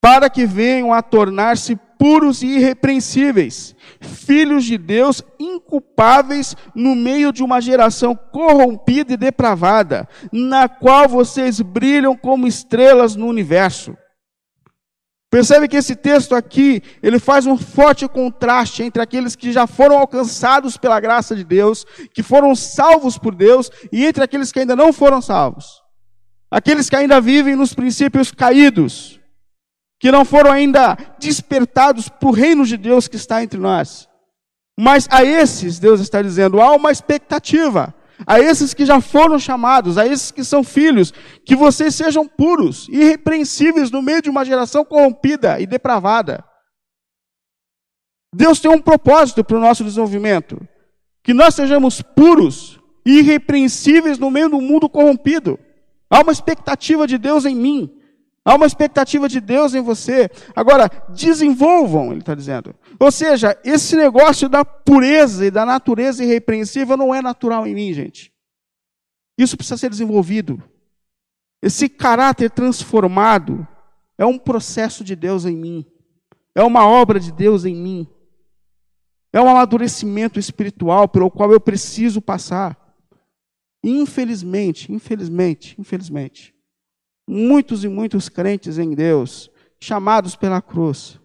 Para 0.00 0.30
que 0.30 0.46
venham 0.46 0.92
a 0.92 1.02
tornar-se 1.02 1.76
puros 1.98 2.42
e 2.42 2.46
irrepreensíveis, 2.46 3.74
filhos 4.00 4.64
de 4.64 4.78
Deus 4.78 5.22
inculpáveis 5.38 6.56
no 6.74 6.96
meio 6.96 7.30
de 7.30 7.42
uma 7.42 7.60
geração 7.60 8.16
corrompida 8.16 9.12
e 9.12 9.16
depravada, 9.16 10.08
na 10.32 10.66
qual 10.68 11.06
vocês 11.06 11.60
brilham 11.60 12.16
como 12.16 12.46
estrelas 12.46 13.14
no 13.14 13.26
universo. 13.26 13.94
Percebe 15.30 15.68
que 15.68 15.76
esse 15.76 15.94
texto 15.94 16.34
aqui, 16.34 16.82
ele 17.02 17.20
faz 17.20 17.46
um 17.46 17.56
forte 17.56 18.08
contraste 18.08 18.82
entre 18.82 19.00
aqueles 19.00 19.36
que 19.36 19.52
já 19.52 19.66
foram 19.66 19.98
alcançados 19.98 20.76
pela 20.76 20.98
graça 20.98 21.36
de 21.36 21.44
Deus, 21.44 21.86
que 22.12 22.22
foram 22.22 22.54
salvos 22.56 23.16
por 23.16 23.34
Deus, 23.34 23.70
e 23.92 24.04
entre 24.04 24.24
aqueles 24.24 24.50
que 24.50 24.58
ainda 24.58 24.74
não 24.74 24.92
foram 24.92 25.22
salvos. 25.22 25.80
Aqueles 26.50 26.90
que 26.90 26.96
ainda 26.96 27.20
vivem 27.20 27.54
nos 27.54 27.72
princípios 27.72 28.32
caídos 28.32 29.20
que 30.00 30.10
não 30.10 30.24
foram 30.24 30.50
ainda 30.50 30.96
despertados 31.18 32.08
para 32.08 32.28
o 32.28 32.32
reino 32.32 32.64
de 32.64 32.78
Deus 32.78 33.06
que 33.06 33.16
está 33.16 33.42
entre 33.42 33.60
nós. 33.60 34.08
Mas 34.76 35.06
a 35.10 35.22
esses, 35.22 35.78
Deus 35.78 36.00
está 36.00 36.22
dizendo, 36.22 36.58
há 36.58 36.74
uma 36.74 36.90
expectativa. 36.90 37.94
A 38.26 38.40
esses 38.40 38.74
que 38.74 38.84
já 38.84 39.00
foram 39.00 39.38
chamados, 39.38 39.96
a 39.98 40.06
esses 40.06 40.30
que 40.30 40.44
são 40.44 40.62
filhos, 40.62 41.12
que 41.44 41.56
vocês 41.56 41.94
sejam 41.94 42.26
puros, 42.26 42.88
irrepreensíveis 42.88 43.90
no 43.90 44.02
meio 44.02 44.22
de 44.22 44.30
uma 44.30 44.44
geração 44.44 44.84
corrompida 44.84 45.60
e 45.60 45.66
depravada. 45.66 46.44
Deus 48.34 48.60
tem 48.60 48.70
um 48.70 48.80
propósito 48.80 49.42
para 49.42 49.56
o 49.56 49.60
nosso 49.60 49.82
desenvolvimento: 49.84 50.60
que 51.22 51.34
nós 51.34 51.54
sejamos 51.54 52.00
puros 52.00 52.78
e 53.04 53.18
irrepreensíveis 53.18 54.18
no 54.18 54.30
meio 54.30 54.48
do 54.48 54.60
mundo 54.60 54.88
corrompido. 54.88 55.58
Há 56.08 56.20
uma 56.20 56.32
expectativa 56.32 57.06
de 57.06 57.18
Deus 57.18 57.44
em 57.44 57.54
mim. 57.54 57.99
Há 58.44 58.54
uma 58.54 58.66
expectativa 58.66 59.28
de 59.28 59.40
Deus 59.40 59.74
em 59.74 59.82
você. 59.82 60.30
Agora, 60.56 60.88
desenvolvam, 61.10 62.10
ele 62.10 62.20
está 62.20 62.34
dizendo. 62.34 62.74
Ou 62.98 63.10
seja, 63.12 63.58
esse 63.64 63.94
negócio 63.96 64.48
da 64.48 64.64
pureza 64.64 65.46
e 65.46 65.50
da 65.50 65.66
natureza 65.66 66.24
irrepreensível 66.24 66.96
não 66.96 67.14
é 67.14 67.20
natural 67.20 67.66
em 67.66 67.74
mim, 67.74 67.92
gente. 67.92 68.32
Isso 69.36 69.56
precisa 69.56 69.76
ser 69.76 69.90
desenvolvido. 69.90 70.62
Esse 71.62 71.88
caráter 71.88 72.50
transformado 72.50 73.66
é 74.16 74.24
um 74.24 74.38
processo 74.38 75.04
de 75.04 75.14
Deus 75.14 75.44
em 75.44 75.56
mim. 75.56 75.86
É 76.54 76.62
uma 76.62 76.86
obra 76.86 77.20
de 77.20 77.30
Deus 77.30 77.66
em 77.66 77.76
mim. 77.76 78.08
É 79.32 79.40
um 79.40 79.48
amadurecimento 79.48 80.38
espiritual 80.38 81.06
pelo 81.08 81.30
qual 81.30 81.52
eu 81.52 81.60
preciso 81.60 82.22
passar. 82.22 82.76
Infelizmente, 83.84 84.90
infelizmente, 84.92 85.78
infelizmente 85.78 86.54
muitos 87.30 87.84
e 87.84 87.88
muitos 87.88 88.28
crentes 88.28 88.76
em 88.76 88.92
Deus, 88.92 89.48
chamados 89.78 90.34
pela 90.34 90.60
cruz, 90.60 91.20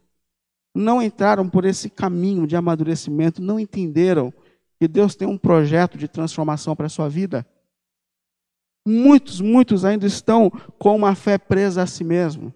não 0.74 1.02
entraram 1.02 1.50
por 1.50 1.65
esse 1.65 1.89
caminho 1.89 2.46
de 2.46 2.56
amadurecimento, 2.56 3.41
não 3.41 3.60
entenderam 3.60 4.32
que 4.80 4.88
Deus 4.88 5.15
tem 5.15 5.28
um 5.28 5.38
projeto 5.38 5.98
de 5.98 6.08
transformação 6.08 6.76
para 6.76 6.86
a 6.86 6.89
sua 6.89 7.10
vida. 7.10 7.44
Muitos, 8.86 9.41
muitos 9.41 9.84
ainda 9.84 10.06
estão 10.06 10.52
com 10.78 10.96
uma 10.96 11.15
fé 11.15 11.39
presa 11.39 11.82
a 11.82 11.88
si 11.88 12.04
mesmo. 12.04 12.54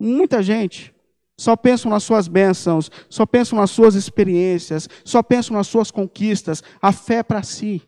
Muita 0.00 0.42
gente 0.42 0.94
só 1.36 1.54
pensam 1.56 1.90
nas 1.90 2.04
suas 2.04 2.26
bênçãos, 2.26 2.90
só 3.10 3.26
pensam 3.26 3.58
nas 3.58 3.70
suas 3.70 3.94
experiências, 3.94 4.88
só 5.04 5.22
pensam 5.22 5.56
nas 5.56 5.66
suas 5.66 5.90
conquistas. 5.90 6.62
A 6.80 6.90
fé 6.90 7.16
é 7.16 7.22
para 7.22 7.42
si, 7.42 7.82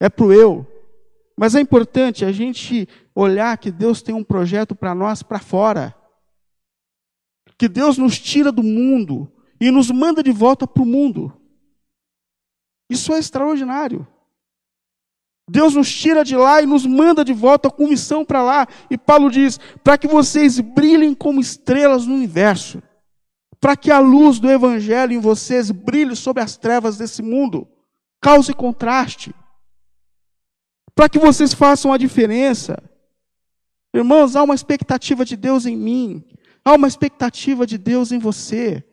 é 0.00 0.08
para 0.08 0.24
o 0.24 0.32
eu. 0.32 0.66
Mas 1.36 1.54
é 1.54 1.60
importante 1.60 2.24
a 2.24 2.32
gente 2.32 2.86
olhar 3.14 3.56
que 3.58 3.70
Deus 3.70 4.02
tem 4.02 4.14
um 4.14 4.24
projeto 4.24 4.74
para 4.74 4.94
nós 4.94 5.22
para 5.22 5.38
fora. 5.38 5.94
Que 7.58 7.68
Deus 7.68 7.98
nos 7.98 8.18
tira 8.18 8.50
do 8.50 8.62
mundo 8.62 9.30
e 9.60 9.70
nos 9.70 9.90
manda 9.90 10.22
de 10.22 10.32
volta 10.32 10.66
para 10.66 10.82
o 10.82 10.86
mundo. 10.86 11.32
Isso 12.88 13.12
é 13.12 13.18
extraordinário. 13.18 14.06
Deus 15.48 15.74
nos 15.74 15.92
tira 15.92 16.24
de 16.24 16.36
lá 16.36 16.62
e 16.62 16.66
nos 16.66 16.86
manda 16.86 17.24
de 17.24 17.32
volta 17.32 17.70
com 17.70 17.88
missão 17.88 18.24
para 18.24 18.42
lá. 18.42 18.66
E 18.88 18.96
Paulo 18.96 19.30
diz: 19.30 19.58
para 19.82 19.98
que 19.98 20.06
vocês 20.06 20.60
brilhem 20.60 21.14
como 21.14 21.40
estrelas 21.40 22.06
no 22.06 22.14
universo, 22.14 22.82
para 23.60 23.76
que 23.76 23.90
a 23.90 23.98
luz 23.98 24.38
do 24.38 24.50
Evangelho 24.50 25.12
em 25.12 25.18
vocês 25.18 25.70
brilhe 25.70 26.16
sobre 26.16 26.42
as 26.42 26.56
trevas 26.56 26.96
desse 26.96 27.20
mundo, 27.20 27.68
cause 28.22 28.54
contraste, 28.54 29.34
para 30.94 31.08
que 31.08 31.18
vocês 31.18 31.52
façam 31.52 31.92
a 31.92 31.98
diferença. 31.98 32.89
Irmãos, 33.92 34.36
há 34.36 34.42
uma 34.42 34.54
expectativa 34.54 35.24
de 35.24 35.36
Deus 35.36 35.66
em 35.66 35.76
mim, 35.76 36.24
há 36.64 36.74
uma 36.74 36.86
expectativa 36.86 37.66
de 37.66 37.76
Deus 37.76 38.12
em 38.12 38.18
você, 38.18 38.84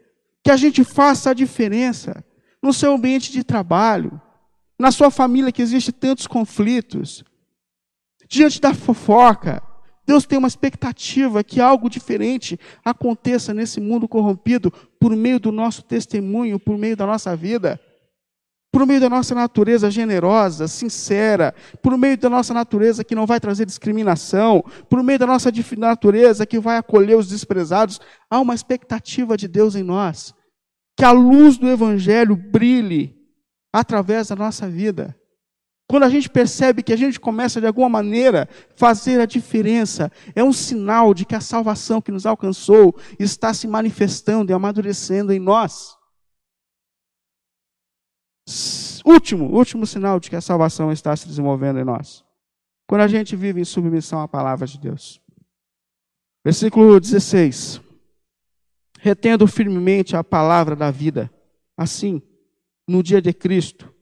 que 0.44 0.50
a 0.50 0.58
gente 0.58 0.84
faça 0.84 1.32
a 1.32 1.34
diferença 1.34 2.24
no 2.62 2.74
seu 2.74 2.94
ambiente 2.94 3.32
de 3.32 3.44
trabalho, 3.44 4.20
na 4.80 4.92
sua 4.92 5.12
família 5.12 5.52
que 5.52 5.62
existe 5.62 5.92
tantos 5.92 6.26
conflitos, 6.26 7.24
diante 8.28 8.60
da 8.60 8.74
fofoca. 8.74 9.62
Deus 10.06 10.26
tem 10.26 10.40
uma 10.40 10.48
expectativa 10.48 11.44
que 11.44 11.60
algo 11.60 11.90
diferente 11.90 12.60
aconteça 12.84 13.54
nesse 13.54 13.80
mundo 13.80 14.08
corrompido 14.08 14.72
por 15.00 15.16
meio 15.16 15.40
do 15.40 15.52
nosso 15.52 15.84
testemunho, 15.84 16.60
por 16.60 16.78
meio 16.78 16.96
da 16.96 17.06
nossa 17.06 17.36
vida 17.36 17.80
por 18.72 18.86
meio 18.86 19.00
da 19.00 19.10
nossa 19.10 19.34
natureza 19.34 19.90
generosa, 19.90 20.68
sincera, 20.68 21.54
por 21.82 21.98
meio 21.98 22.18
da 22.18 22.30
nossa 22.30 22.54
natureza 22.54 23.04
que 23.04 23.16
não 23.16 23.26
vai 23.26 23.40
trazer 23.40 23.66
discriminação, 23.66 24.64
por 24.90 25.02
meio 25.02 25.20
da 25.20 25.26
nossa 25.26 25.52
natureza 25.78 26.46
que 26.46 26.60
vai 26.60 26.78
acolher 26.78 27.18
os 27.18 27.28
desprezados, 27.28 28.00
há 28.30 28.40
uma 28.40 28.54
expectativa 28.54 29.38
de 29.38 29.48
Deus 29.48 29.76
em 29.76 29.84
nós. 29.84 30.34
Que 30.98 31.06
a 31.06 31.12
luz 31.12 31.58
do 31.58 31.68
Evangelho 31.68 32.36
brilhe 32.36 33.16
através 33.74 34.28
da 34.28 34.36
nossa 34.36 34.68
vida. 34.68 35.16
Quando 35.90 36.04
a 36.04 36.10
gente 36.10 36.30
percebe 36.30 36.84
que 36.84 36.92
a 36.92 36.98
gente 36.98 37.18
começa 37.18 37.62
de 37.62 37.68
alguma 37.68 37.88
maneira 37.88 38.50
fazer 38.76 39.22
a 39.22 39.26
diferença, 39.26 40.12
é 40.36 40.44
um 40.44 40.52
sinal 40.52 41.14
de 41.14 41.26
que 41.26 41.34
a 41.34 41.40
salvação 41.40 42.02
que 42.02 42.12
nos 42.12 42.26
alcançou 42.26 42.94
está 43.18 43.54
se 43.54 43.68
manifestando 43.68 44.52
e 44.52 44.54
amadurecendo 44.54 45.32
em 45.32 45.40
nós. 45.40 45.97
Último, 49.06 49.46
último 49.54 49.86
sinal 49.86 50.20
de 50.20 50.30
que 50.30 50.36
a 50.36 50.42
salvação 50.42 50.92
está 50.92 51.16
se 51.16 51.28
desenvolvendo 51.28 51.80
em 51.80 51.84
nós. 51.84 52.24
Quando 52.88 53.02
a 53.02 53.08
gente 53.08 53.36
vive 53.36 53.60
em 53.60 53.66
submissão 53.66 54.22
à 54.22 54.28
palavra 54.28 54.66
de 54.66 54.80
Deus. 54.80 55.22
Versículo 56.44 57.00
16. 57.00 57.82
Retendo 59.00 59.46
firmemente 59.48 60.16
a 60.16 60.24
palavra 60.24 60.76
da 60.76 60.90
vida. 60.90 61.30
Assim, 61.76 62.22
no 62.88 63.04
dia 63.04 63.22
de 63.22 63.34
Cristo, 63.34 63.94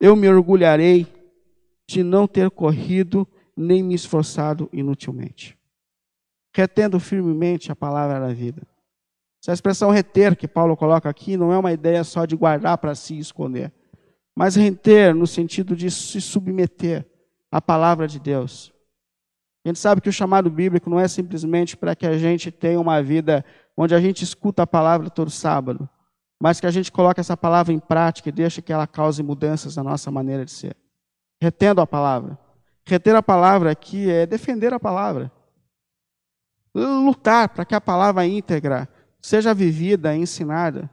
eu 0.00 0.16
me 0.16 0.28
orgulharei 0.28 1.06
de 1.86 2.02
não 2.02 2.26
ter 2.26 2.50
corrido 2.50 3.26
nem 3.56 3.82
me 3.82 3.94
esforçado 3.94 4.68
inutilmente. 4.72 5.56
Retendo 6.52 6.98
firmemente 6.98 7.70
a 7.70 7.76
palavra 7.76 8.18
da 8.18 8.32
vida. 8.32 8.66
Essa 9.40 9.52
expressão 9.52 9.90
reter 9.90 10.36
que 10.36 10.48
Paulo 10.48 10.76
coloca 10.76 11.08
aqui 11.08 11.36
não 11.36 11.52
é 11.52 11.58
uma 11.58 11.72
ideia 11.72 12.02
só 12.02 12.24
de 12.24 12.34
guardar 12.36 12.78
para 12.78 12.94
si 12.94 13.14
e 13.14 13.20
esconder 13.20 13.72
mas 14.36 14.56
reter 14.56 15.14
no 15.14 15.26
sentido 15.26 15.76
de 15.76 15.90
se 15.90 16.20
submeter 16.20 17.06
a 17.50 17.60
palavra 17.60 18.08
de 18.08 18.18
Deus. 18.18 18.72
A 19.64 19.68
gente 19.68 19.78
sabe 19.78 20.00
que 20.00 20.08
o 20.08 20.12
chamado 20.12 20.50
bíblico 20.50 20.90
não 20.90 21.00
é 21.00 21.08
simplesmente 21.08 21.76
para 21.76 21.94
que 21.94 22.06
a 22.06 22.18
gente 22.18 22.50
tenha 22.50 22.78
uma 22.78 23.02
vida 23.02 23.44
onde 23.76 23.94
a 23.94 24.00
gente 24.00 24.22
escuta 24.22 24.62
a 24.62 24.66
palavra 24.66 25.08
todo 25.08 25.30
sábado, 25.30 25.88
mas 26.40 26.60
que 26.60 26.66
a 26.66 26.70
gente 26.70 26.92
coloque 26.92 27.20
essa 27.20 27.36
palavra 27.36 27.72
em 27.72 27.78
prática 27.78 28.28
e 28.28 28.32
deixe 28.32 28.60
que 28.60 28.72
ela 28.72 28.86
cause 28.86 29.22
mudanças 29.22 29.76
na 29.76 29.82
nossa 29.82 30.10
maneira 30.10 30.44
de 30.44 30.50
ser. 30.50 30.76
Retendo 31.40 31.80
a 31.80 31.86
palavra. 31.86 32.38
Reter 32.84 33.14
a 33.14 33.22
palavra 33.22 33.70
aqui 33.70 34.10
é 34.10 34.26
defender 34.26 34.74
a 34.74 34.80
palavra. 34.80 35.32
Lutar 36.74 37.48
para 37.48 37.64
que 37.64 37.74
a 37.74 37.80
palavra 37.80 38.26
íntegra 38.26 38.88
seja 39.22 39.54
vivida, 39.54 40.14
ensinada. 40.14 40.90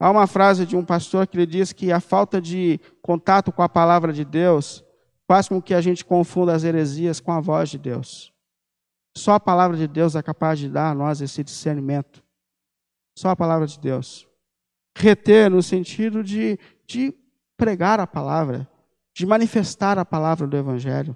Há 0.00 0.10
uma 0.10 0.26
frase 0.26 0.64
de 0.64 0.74
um 0.74 0.82
pastor 0.82 1.26
que 1.26 1.36
ele 1.36 1.44
diz 1.44 1.74
que 1.74 1.92
a 1.92 2.00
falta 2.00 2.40
de 2.40 2.80
contato 3.02 3.52
com 3.52 3.62
a 3.62 3.68
palavra 3.68 4.14
de 4.14 4.24
Deus 4.24 4.82
faz 5.28 5.46
com 5.46 5.60
que 5.60 5.74
a 5.74 5.80
gente 5.82 6.06
confunda 6.06 6.54
as 6.54 6.64
heresias 6.64 7.20
com 7.20 7.30
a 7.30 7.38
voz 7.38 7.68
de 7.68 7.78
Deus. 7.78 8.32
Só 9.14 9.34
a 9.34 9.40
palavra 9.40 9.76
de 9.76 9.86
Deus 9.86 10.16
é 10.16 10.22
capaz 10.22 10.58
de 10.58 10.70
dar 10.70 10.90
a 10.90 10.94
nós 10.94 11.20
esse 11.20 11.44
discernimento. 11.44 12.24
Só 13.14 13.28
a 13.28 13.36
palavra 13.36 13.66
de 13.66 13.78
Deus. 13.78 14.26
Reter 14.96 15.50
no 15.50 15.62
sentido 15.62 16.24
de, 16.24 16.58
de 16.86 17.14
pregar 17.58 18.00
a 18.00 18.06
palavra, 18.06 18.66
de 19.14 19.26
manifestar 19.26 19.98
a 19.98 20.04
palavra 20.04 20.46
do 20.46 20.56
Evangelho, 20.56 21.14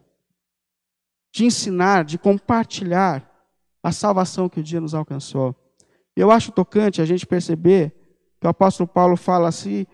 de 1.33 1.47
ensinar, 1.47 2.05
de 2.05 2.19
compartilhar 2.19 3.31
a 3.83 3.91
salvação 3.91 4.47
que 4.47 4.61
o 4.61 4.63
dia 4.63 4.81
nos 4.81 4.95
alcançou. 4.95 5.57
Eu 6.15 6.31
acho 6.31 6.53
tocante 6.53 7.01
a 7.01 7.07
gente 7.07 7.27
perceber 7.27 8.04
o 8.47 8.51
apóstolo 8.51 8.89
Paulo 8.89 9.17
fala 9.17 9.49
assim, 9.49 9.87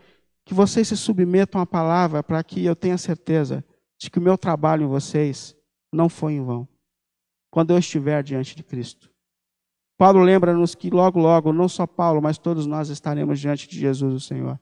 que 0.45 0.55
vocês 0.55 0.89
se 0.89 0.97
submetam 0.97 1.61
à 1.61 1.67
palavra 1.67 2.23
para 2.23 2.43
que 2.43 2.65
eu 2.65 2.75
tenha 2.75 2.99
certeza 2.99 3.65
de 3.99 4.11
que 4.11 4.19
o 4.19 4.23
meu 4.23 4.37
trabalho 4.37 4.85
em 4.85 4.89
vocês 4.89 5.57
não 5.93 6.09
foi 6.09 6.33
em 6.33 6.45
vão. 6.45 6.67
Quando 7.51 7.73
eu 7.73 7.79
estiver 7.79 8.23
diante 8.23 8.57
de 8.57 8.63
Cristo. 8.63 9.11
Paulo 9.97 10.21
lembra-nos 10.21 10.75
que 10.75 10.89
logo, 10.89 11.21
logo, 11.21 11.53
não 11.53 11.69
só 11.69 11.87
Paulo, 11.87 12.23
mas 12.23 12.39
todos 12.39 12.67
nós 12.67 12.89
estaremos 12.89 13.39
diante 13.39 13.69
de 13.69 13.79
Jesus, 13.79 14.15
o 14.15 14.21
Senhor. 14.21 14.59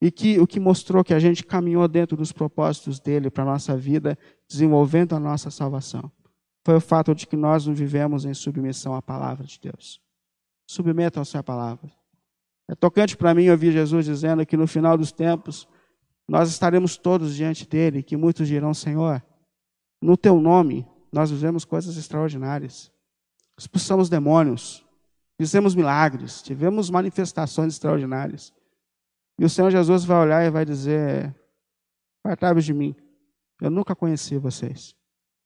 E 0.00 0.10
que 0.10 0.40
o 0.40 0.46
que 0.46 0.58
mostrou 0.58 1.04
que 1.04 1.14
a 1.14 1.18
gente 1.18 1.44
caminhou 1.44 1.86
dentro 1.86 2.16
dos 2.16 2.32
propósitos 2.32 2.98
dele 2.98 3.30
para 3.30 3.44
a 3.44 3.46
nossa 3.46 3.76
vida, 3.76 4.18
desenvolvendo 4.48 5.14
a 5.14 5.20
nossa 5.20 5.50
salvação, 5.50 6.10
foi 6.64 6.76
o 6.76 6.80
fato 6.80 7.14
de 7.14 7.26
que 7.26 7.36
nós 7.36 7.66
não 7.66 7.74
vivemos 7.74 8.24
em 8.24 8.34
submissão 8.34 8.94
à 8.94 9.02
palavra 9.02 9.44
de 9.44 9.60
Deus. 9.60 10.00
Submetam-se 10.66 11.36
à 11.36 11.42
palavra. 11.42 12.01
É 12.68 12.74
tocante 12.74 13.16
para 13.16 13.34
mim 13.34 13.48
ouvir 13.48 13.72
Jesus 13.72 14.04
dizendo 14.04 14.46
que 14.46 14.56
no 14.56 14.66
final 14.66 14.96
dos 14.96 15.12
tempos 15.12 15.68
nós 16.28 16.48
estaremos 16.48 16.96
todos 16.96 17.34
diante 17.34 17.68
dele, 17.68 18.02
que 18.02 18.16
muitos 18.16 18.48
dirão: 18.48 18.72
Senhor, 18.72 19.22
no 20.00 20.16
teu 20.16 20.40
nome 20.40 20.86
nós 21.12 21.30
fizemos 21.30 21.64
coisas 21.64 21.96
extraordinárias. 21.96 22.90
Expulsamos 23.58 24.08
demônios, 24.08 24.84
fizemos 25.38 25.74
milagres, 25.74 26.42
tivemos 26.42 26.88
manifestações 26.88 27.74
extraordinárias. 27.74 28.52
E 29.38 29.44
o 29.44 29.48
Senhor 29.48 29.70
Jesus 29.70 30.04
vai 30.04 30.18
olhar 30.18 30.44
e 30.44 30.50
vai 30.50 30.64
dizer: 30.64 31.34
Apartai-vos 32.24 32.64
de 32.64 32.72
mim, 32.72 32.94
eu 33.60 33.70
nunca 33.70 33.94
conheci 33.94 34.38
vocês. 34.38 34.94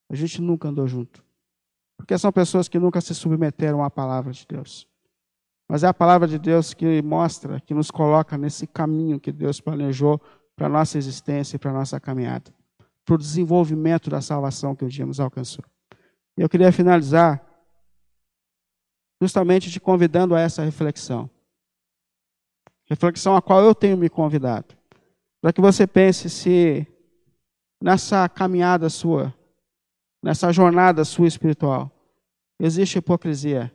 A 0.08 0.14
gente 0.14 0.40
nunca 0.40 0.68
andou 0.68 0.86
junto. 0.86 1.24
Porque 1.96 2.16
são 2.16 2.30
pessoas 2.30 2.68
que 2.68 2.78
nunca 2.78 3.00
se 3.00 3.14
submeteram 3.14 3.82
à 3.82 3.90
palavra 3.90 4.32
de 4.32 4.46
Deus. 4.46 4.86
Mas 5.68 5.82
é 5.82 5.88
a 5.88 5.94
palavra 5.94 6.28
de 6.28 6.38
Deus 6.38 6.72
que 6.72 7.02
mostra, 7.02 7.60
que 7.60 7.74
nos 7.74 7.90
coloca 7.90 8.38
nesse 8.38 8.66
caminho 8.66 9.18
que 9.18 9.32
Deus 9.32 9.60
planejou 9.60 10.20
para 10.54 10.66
a 10.66 10.70
nossa 10.70 10.96
existência 10.96 11.56
e 11.56 11.58
para 11.58 11.70
a 11.70 11.74
nossa 11.74 11.98
caminhada. 11.98 12.54
Para 13.04 13.14
o 13.14 13.18
desenvolvimento 13.18 14.08
da 14.08 14.20
salvação 14.20 14.74
que 14.74 14.84
o 14.84 14.88
dia 14.88 15.04
nos 15.04 15.18
alcançou. 15.18 15.64
Eu 16.36 16.48
queria 16.48 16.70
finalizar 16.70 17.44
justamente 19.20 19.70
te 19.70 19.80
convidando 19.80 20.34
a 20.34 20.40
essa 20.40 20.62
reflexão. 20.62 21.28
Reflexão 22.88 23.34
a 23.34 23.42
qual 23.42 23.62
eu 23.62 23.74
tenho 23.74 23.96
me 23.96 24.08
convidado. 24.08 24.76
Para 25.40 25.52
que 25.52 25.60
você 25.60 25.86
pense 25.86 26.30
se 26.30 26.86
nessa 27.82 28.28
caminhada 28.28 28.88
sua, 28.88 29.34
nessa 30.22 30.52
jornada 30.52 31.04
sua 31.04 31.26
espiritual, 31.26 31.90
existe 32.58 32.98
hipocrisia 32.98 33.74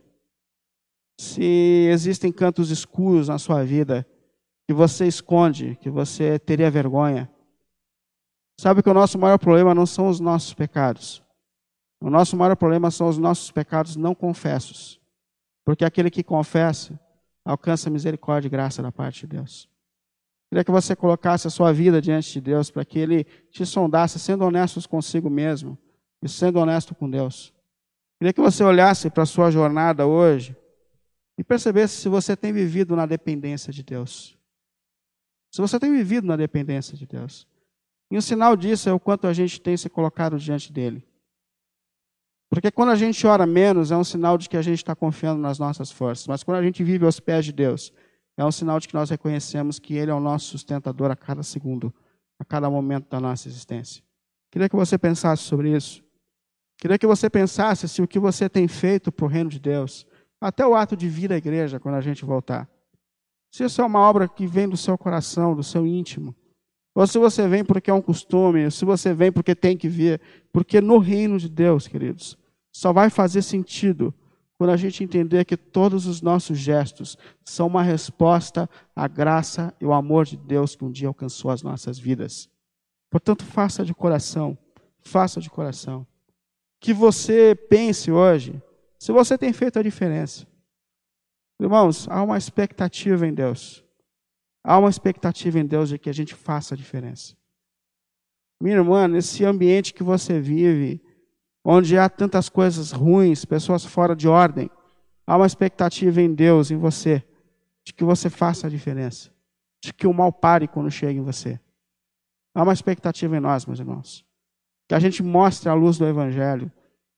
se 1.18 1.88
existem 1.90 2.32
cantos 2.32 2.70
escuros 2.70 3.28
na 3.28 3.38
sua 3.38 3.64
vida 3.64 4.06
que 4.66 4.74
você 4.74 5.06
esconde, 5.06 5.76
que 5.80 5.90
você 5.90 6.38
teria 6.38 6.70
vergonha. 6.70 7.30
Sabe 8.58 8.82
que 8.82 8.90
o 8.90 8.94
nosso 8.94 9.18
maior 9.18 9.38
problema 9.38 9.74
não 9.74 9.86
são 9.86 10.08
os 10.08 10.20
nossos 10.20 10.54
pecados. 10.54 11.22
O 12.00 12.10
nosso 12.10 12.36
maior 12.36 12.56
problema 12.56 12.90
são 12.90 13.08
os 13.08 13.18
nossos 13.18 13.50
pecados 13.50 13.96
não 13.96 14.14
confessos. 14.14 15.00
Porque 15.64 15.84
aquele 15.84 16.10
que 16.10 16.22
confessa 16.22 16.98
alcança 17.44 17.90
misericórdia 17.90 18.48
e 18.48 18.50
graça 18.50 18.82
da 18.82 18.92
parte 18.92 19.22
de 19.22 19.36
Deus. 19.36 19.68
Queria 20.48 20.64
que 20.64 20.70
você 20.70 20.94
colocasse 20.94 21.46
a 21.46 21.50
sua 21.50 21.72
vida 21.72 22.00
diante 22.00 22.32
de 22.32 22.40
Deus 22.40 22.70
para 22.70 22.84
que 22.84 22.98
Ele 22.98 23.24
te 23.50 23.64
sondasse, 23.64 24.18
sendo 24.18 24.44
honestos 24.44 24.86
consigo 24.86 25.30
mesmo 25.30 25.78
e 26.22 26.28
sendo 26.28 26.58
honesto 26.58 26.94
com 26.94 27.08
Deus. 27.08 27.52
Queria 28.18 28.32
que 28.32 28.40
você 28.40 28.62
olhasse 28.62 29.10
para 29.10 29.24
a 29.24 29.26
sua 29.26 29.50
jornada 29.50 30.06
hoje 30.06 30.56
e 31.42 31.44
percebesse 31.44 31.96
se 31.96 32.08
você 32.08 32.36
tem 32.36 32.52
vivido 32.52 32.94
na 32.94 33.04
dependência 33.04 33.72
de 33.72 33.82
Deus. 33.82 34.38
Se 35.50 35.60
você 35.60 35.76
tem 35.76 35.92
vivido 35.92 36.24
na 36.24 36.36
dependência 36.36 36.96
de 36.96 37.04
Deus. 37.04 37.48
E 38.08 38.16
um 38.16 38.20
sinal 38.20 38.54
disso 38.56 38.88
é 38.88 38.92
o 38.92 39.00
quanto 39.00 39.26
a 39.26 39.32
gente 39.32 39.60
tem 39.60 39.76
se 39.76 39.90
colocado 39.90 40.38
diante 40.38 40.72
dele. 40.72 41.04
Porque 42.48 42.70
quando 42.70 42.90
a 42.90 42.94
gente 42.94 43.26
ora 43.26 43.44
menos, 43.44 43.90
é 43.90 43.96
um 43.96 44.04
sinal 44.04 44.38
de 44.38 44.48
que 44.48 44.56
a 44.56 44.62
gente 44.62 44.78
está 44.78 44.94
confiando 44.94 45.42
nas 45.42 45.58
nossas 45.58 45.90
forças. 45.90 46.28
Mas 46.28 46.44
quando 46.44 46.58
a 46.58 46.62
gente 46.62 46.84
vive 46.84 47.04
aos 47.04 47.18
pés 47.18 47.44
de 47.44 47.52
Deus, 47.52 47.92
é 48.36 48.44
um 48.44 48.52
sinal 48.52 48.78
de 48.78 48.86
que 48.86 48.94
nós 48.94 49.10
reconhecemos 49.10 49.80
que 49.80 49.94
Ele 49.94 50.12
é 50.12 50.14
o 50.14 50.20
nosso 50.20 50.46
sustentador 50.46 51.10
a 51.10 51.16
cada 51.16 51.42
segundo, 51.42 51.92
a 52.38 52.44
cada 52.44 52.70
momento 52.70 53.08
da 53.10 53.18
nossa 53.18 53.48
existência. 53.48 54.00
Queria 54.48 54.68
que 54.68 54.76
você 54.76 54.96
pensasse 54.96 55.42
sobre 55.42 55.74
isso. 55.76 56.04
Queria 56.78 56.98
que 56.98 57.06
você 57.06 57.28
pensasse 57.28 57.88
se 57.88 58.00
o 58.00 58.06
que 58.06 58.20
você 58.20 58.48
tem 58.48 58.68
feito 58.68 59.10
para 59.10 59.24
o 59.24 59.28
reino 59.28 59.50
de 59.50 59.58
Deus, 59.58 60.06
até 60.42 60.66
o 60.66 60.74
ato 60.74 60.96
de 60.96 61.08
vir 61.08 61.32
à 61.32 61.36
igreja 61.36 61.78
quando 61.78 61.94
a 61.94 62.00
gente 62.00 62.24
voltar. 62.24 62.68
Se 63.54 63.64
isso 63.64 63.80
é 63.80 63.84
uma 63.84 64.00
obra 64.00 64.26
que 64.26 64.44
vem 64.44 64.68
do 64.68 64.76
seu 64.76 64.98
coração, 64.98 65.54
do 65.54 65.62
seu 65.62 65.86
íntimo, 65.86 66.34
ou 66.94 67.06
se 67.06 67.16
você 67.16 67.46
vem 67.46 67.64
porque 67.64 67.90
é 67.90 67.94
um 67.94 68.02
costume, 68.02 68.64
ou 68.64 68.70
se 68.70 68.84
você 68.84 69.14
vem 69.14 69.30
porque 69.30 69.54
tem 69.54 69.76
que 69.76 69.88
vir, 69.88 70.20
porque 70.52 70.80
no 70.80 70.98
reino 70.98 71.38
de 71.38 71.48
Deus, 71.48 71.86
queridos, 71.86 72.36
só 72.74 72.92
vai 72.92 73.08
fazer 73.08 73.42
sentido 73.42 74.12
quando 74.58 74.70
a 74.70 74.76
gente 74.76 75.04
entender 75.04 75.44
que 75.44 75.56
todos 75.56 76.06
os 76.06 76.20
nossos 76.20 76.58
gestos 76.58 77.16
são 77.44 77.68
uma 77.68 77.82
resposta 77.82 78.68
à 78.96 79.06
graça 79.06 79.72
e 79.80 79.84
ao 79.84 79.92
amor 79.92 80.24
de 80.24 80.36
Deus 80.36 80.74
que 80.74 80.84
um 80.84 80.90
dia 80.90 81.08
alcançou 81.08 81.50
as 81.50 81.62
nossas 81.62 81.98
vidas. 81.98 82.48
Portanto, 83.10 83.44
faça 83.44 83.84
de 83.84 83.94
coração, 83.94 84.58
faça 85.00 85.40
de 85.40 85.48
coração. 85.48 86.06
Que 86.80 86.92
você 86.92 87.54
pense 87.54 88.10
hoje 88.10 88.60
se 89.02 89.10
você 89.10 89.36
tem 89.36 89.52
feito 89.52 89.80
a 89.80 89.82
diferença. 89.82 90.46
Irmãos, 91.60 92.06
há 92.08 92.22
uma 92.22 92.38
expectativa 92.38 93.26
em 93.26 93.34
Deus. 93.34 93.84
Há 94.62 94.78
uma 94.78 94.88
expectativa 94.88 95.58
em 95.58 95.66
Deus 95.66 95.88
de 95.88 95.98
que 95.98 96.08
a 96.08 96.12
gente 96.12 96.36
faça 96.36 96.76
a 96.76 96.78
diferença. 96.78 97.36
Minha 98.62 98.76
irmã, 98.76 99.08
nesse 99.08 99.44
ambiente 99.44 99.92
que 99.92 100.04
você 100.04 100.38
vive, 100.38 101.02
onde 101.64 101.98
há 101.98 102.08
tantas 102.08 102.48
coisas 102.48 102.92
ruins, 102.92 103.44
pessoas 103.44 103.84
fora 103.84 104.14
de 104.14 104.28
ordem, 104.28 104.70
há 105.26 105.36
uma 105.36 105.46
expectativa 105.46 106.22
em 106.22 106.32
Deus, 106.32 106.70
em 106.70 106.76
você, 106.76 107.24
de 107.84 107.92
que 107.92 108.04
você 108.04 108.30
faça 108.30 108.68
a 108.68 108.70
diferença. 108.70 109.32
De 109.82 109.92
que 109.92 110.06
o 110.06 110.14
mal 110.14 110.32
pare 110.32 110.68
quando 110.68 110.92
chega 110.92 111.18
em 111.18 111.24
você. 111.24 111.58
Há 112.54 112.62
uma 112.62 112.72
expectativa 112.72 113.36
em 113.36 113.40
nós, 113.40 113.66
meus 113.66 113.80
irmãos. 113.80 114.24
Que 114.88 114.94
a 114.94 115.00
gente 115.00 115.24
mostre 115.24 115.68
a 115.68 115.74
luz 115.74 115.98
do 115.98 116.06
Evangelho 116.06 116.70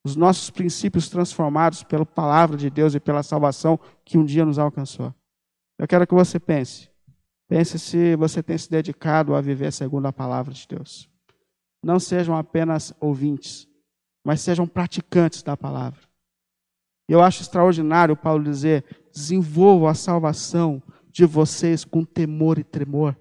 os 0.04 0.14
nossos 0.14 0.50
princípios 0.50 1.08
transformados 1.08 1.82
pela 1.82 2.04
palavra 2.04 2.58
de 2.58 2.68
Deus 2.68 2.94
e 2.94 3.00
pela 3.00 3.22
salvação 3.22 3.80
que 4.04 4.18
um 4.18 4.24
dia 4.24 4.44
nos 4.44 4.58
alcançou. 4.58 5.14
Eu 5.78 5.88
quero 5.88 6.06
que 6.06 6.14
você 6.14 6.38
pense. 6.38 6.90
Pense 7.48 7.78
se 7.78 8.14
você 8.16 8.42
tem 8.42 8.58
se 8.58 8.70
dedicado 8.70 9.34
a 9.34 9.40
viver 9.40 9.72
segundo 9.72 10.06
a 10.06 10.12
palavra 10.12 10.52
de 10.52 10.68
Deus. 10.68 11.08
Não 11.82 11.98
sejam 11.98 12.36
apenas 12.36 12.92
ouvintes, 13.00 13.66
mas 14.22 14.42
sejam 14.42 14.66
praticantes 14.66 15.42
da 15.42 15.56
palavra. 15.56 16.00
Eu 17.08 17.22
acho 17.22 17.42
extraordinário 17.42 18.16
Paulo 18.16 18.44
dizer: 18.44 18.84
desenvolvam 19.12 19.88
a 19.88 19.94
salvação 19.94 20.82
de 21.10 21.24
vocês 21.24 21.84
com 21.84 22.04
temor 22.04 22.58
e 22.58 22.64
tremor. 22.64 23.16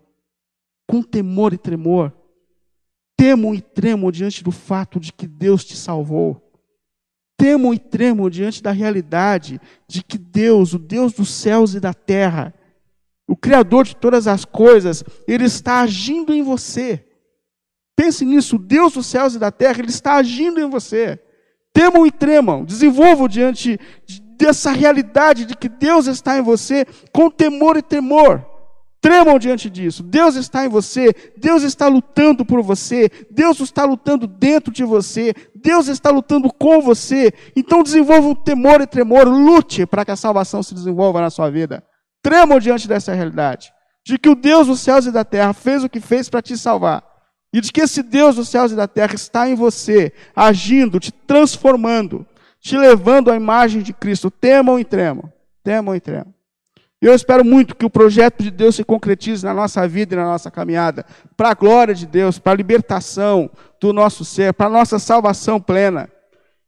Com 0.88 1.02
temor 1.02 1.54
e 1.54 1.58
tremor. 1.58 2.14
Temam 3.18 3.54
e 3.54 3.62
tremam 3.62 4.12
diante 4.12 4.44
do 4.44 4.52
fato 4.52 5.00
de 5.00 5.14
que 5.14 5.28
Deus 5.28 5.64
te 5.64 5.76
salvou 5.78 6.43
temo 7.44 7.74
e 7.74 7.78
tremo 7.78 8.30
diante 8.30 8.64
da 8.64 8.72
realidade 8.72 9.60
de 9.86 10.02
que 10.02 10.18
Deus, 10.18 10.74
o 10.74 10.80
Deus 10.80 11.12
dos 11.12 11.30
céus 11.30 11.76
e 11.76 11.80
da 11.82 11.94
terra, 11.94 12.54
o 13.28 13.36
Criador 13.36 13.84
de 13.84 13.98
todas 13.98 14.28
as 14.28 14.46
coisas, 14.46 15.04
Ele 15.28 15.44
está 15.44 15.82
agindo 15.82 16.34
em 16.34 16.42
você. 16.42 17.06
Pense 17.98 18.24
nisso, 18.24 18.58
Deus 18.58 18.94
dos 18.94 19.08
céus 19.08 19.36
e 19.36 19.40
da 19.40 19.52
terra, 19.52 19.80
Ele 19.80 19.90
está 19.90 20.14
agindo 20.14 20.58
em 20.62 20.70
você. 20.70 21.20
Temam 21.74 22.08
e 22.08 22.12
tremam, 22.12 22.64
desenvolvam 22.64 23.28
diante 23.28 23.78
dessa 24.38 24.72
realidade 24.72 25.44
de 25.44 25.58
que 25.58 25.68
Deus 25.68 26.08
está 26.08 26.38
em 26.38 26.42
você 26.42 26.86
com 27.12 27.30
temor 27.30 27.76
e 27.76 27.82
temor. 27.82 28.53
Tremam 29.04 29.38
diante 29.38 29.70
disso. 29.70 30.02
Deus 30.02 30.36
está 30.36 30.66
em 30.66 30.70
você, 30.70 31.14
Deus 31.36 31.62
está 31.62 31.90
lutando 31.90 32.46
por 32.46 32.64
você, 32.64 33.12
Deus 33.30 33.60
está 33.60 33.84
lutando 33.84 34.26
dentro 34.26 34.72
de 34.72 34.86
você, 34.86 35.34
Deus 35.54 35.90
está 35.90 36.10
lutando 36.10 36.50
com 36.54 36.80
você. 36.80 37.34
Então 37.54 37.84
desenvolva 37.84 38.34
temor 38.34 38.80
e 38.80 38.88
tremor, 38.88 39.28
lute 39.28 39.86
para 39.86 40.06
que 40.06 40.12
a 40.12 40.16
salvação 40.16 40.64
se 40.64 40.74
desenvolva 40.74 41.20
na 41.20 41.30
sua 41.30 41.50
vida. 41.50 41.84
Tremam 42.22 42.60
diante 42.60 42.88
dessa 42.88 43.14
realidade, 43.14 43.74
de 44.06 44.18
que 44.18 44.30
o 44.30 44.36
Deus 44.36 44.68
dos 44.68 44.80
céus 44.80 45.06
e 45.06 45.12
da 45.12 45.26
terra 45.26 45.52
fez 45.52 45.84
o 45.84 45.90
que 45.90 46.00
fez 46.00 46.30
para 46.30 46.42
te 46.42 46.58
salvar. 46.58 47.04
E 47.52 47.60
de 47.60 47.74
que 47.74 47.82
esse 47.82 48.02
Deus 48.02 48.38
dos 48.38 48.48
céus 48.48 48.72
e 48.72 48.76
da 48.76 48.88
terra 48.88 49.16
está 49.16 49.50
em 49.50 49.54
você, 49.54 50.14
agindo, 50.34 50.98
te 50.98 51.12
transformando, 51.12 52.26
te 52.62 52.78
levando 52.78 53.30
à 53.30 53.36
imagem 53.36 53.82
de 53.82 53.92
Cristo. 53.92 54.32
Temam 54.32 54.80
e 54.80 54.86
tremam. 54.86 55.30
Temam 55.62 55.94
e 55.94 56.00
tremam. 56.00 56.34
Eu 57.04 57.14
espero 57.14 57.44
muito 57.44 57.76
que 57.76 57.86
o 57.86 57.90
projeto 57.90 58.42
de 58.42 58.50
Deus 58.50 58.76
se 58.76 58.84
concretize 58.86 59.44
na 59.44 59.54
nossa 59.54 59.86
vida 59.86 60.16
e 60.16 60.18
na 60.18 60.24
nossa 60.24 60.50
caminhada, 60.50 61.06
para 61.36 61.50
a 61.50 61.54
glória 61.54 61.94
de 61.94 62.08
Deus, 62.08 62.40
para 62.40 62.54
a 62.54 62.56
libertação 62.56 63.50
do 63.78 63.92
nosso 63.92 64.24
ser, 64.24 64.54
para 64.54 64.68
a 64.68 64.70
nossa 64.70 64.98
salvação 64.98 65.60
plena. 65.60 66.10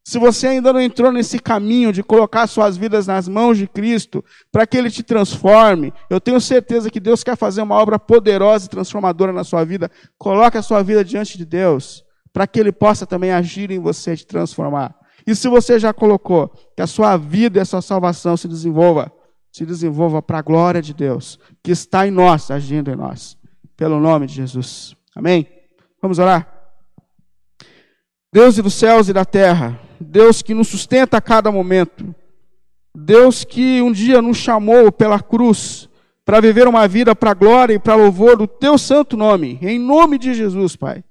Se 0.03 0.19
você 0.19 0.47
ainda 0.47 0.73
não 0.73 0.81
entrou 0.81 1.09
nesse 1.09 1.39
caminho 1.39 1.93
de 1.93 2.03
colocar 2.03 2.47
suas 2.47 2.75
vidas 2.75 3.07
nas 3.07 3.29
mãos 3.29 3.57
de 3.57 3.65
Cristo, 3.65 4.25
para 4.51 4.67
que 4.67 4.75
Ele 4.75 4.91
te 4.91 5.03
transforme, 5.03 5.93
eu 6.09 6.19
tenho 6.19 6.41
certeza 6.41 6.91
que 6.91 6.99
Deus 6.99 7.23
quer 7.23 7.37
fazer 7.37 7.61
uma 7.61 7.75
obra 7.75 7.97
poderosa 7.97 8.65
e 8.65 8.69
transformadora 8.69 9.31
na 9.31 9.45
sua 9.45 9.63
vida. 9.63 9.89
Coloque 10.17 10.57
a 10.57 10.61
sua 10.61 10.83
vida 10.83 11.01
diante 11.01 11.37
de 11.37 11.45
Deus, 11.45 12.03
para 12.33 12.45
que 12.45 12.59
Ele 12.59 12.73
possa 12.73 13.05
também 13.05 13.31
agir 13.31 13.71
em 13.71 13.79
você 13.79 14.11
e 14.11 14.17
te 14.17 14.27
transformar. 14.27 14.93
E 15.25 15.33
se 15.33 15.47
você 15.47 15.79
já 15.79 15.93
colocou, 15.93 16.51
que 16.75 16.81
a 16.81 16.87
sua 16.87 17.15
vida 17.15 17.57
e 17.57 17.61
a 17.61 17.65
sua 17.65 17.81
salvação 17.81 18.35
se 18.35 18.49
desenvolva, 18.49 19.09
se 19.55 19.65
desenvolva 19.65 20.21
para 20.21 20.39
a 20.39 20.41
glória 20.41 20.81
de 20.81 20.93
Deus, 20.93 21.39
que 21.63 21.71
está 21.71 22.05
em 22.05 22.11
nós, 22.11 22.51
agindo 22.51 22.91
em 22.91 22.95
nós. 22.97 23.37
Pelo 23.77 24.01
nome 24.01 24.27
de 24.27 24.33
Jesus. 24.33 24.97
Amém? 25.15 25.47
Vamos 26.01 26.19
orar? 26.19 26.45
Deus 28.33 28.57
dos 28.57 28.73
céus 28.73 29.07
e 29.07 29.13
da 29.13 29.23
terra, 29.23 29.79
Deus 29.97 30.41
que 30.41 30.53
nos 30.53 30.67
sustenta 30.67 31.15
a 31.15 31.21
cada 31.21 31.53
momento, 31.53 32.13
Deus 32.93 33.45
que 33.45 33.81
um 33.81 33.93
dia 33.93 34.21
nos 34.21 34.35
chamou 34.35 34.91
pela 34.91 35.21
cruz 35.21 35.87
para 36.25 36.41
viver 36.41 36.67
uma 36.67 36.85
vida 36.85 37.15
para 37.15 37.31
a 37.31 37.33
glória 37.33 37.75
e 37.75 37.79
para 37.79 37.95
louvor 37.95 38.35
do 38.35 38.47
teu 38.47 38.77
santo 38.77 39.15
nome, 39.15 39.57
em 39.61 39.79
nome 39.79 40.17
de 40.17 40.33
Jesus, 40.33 40.75
Pai. 40.75 41.01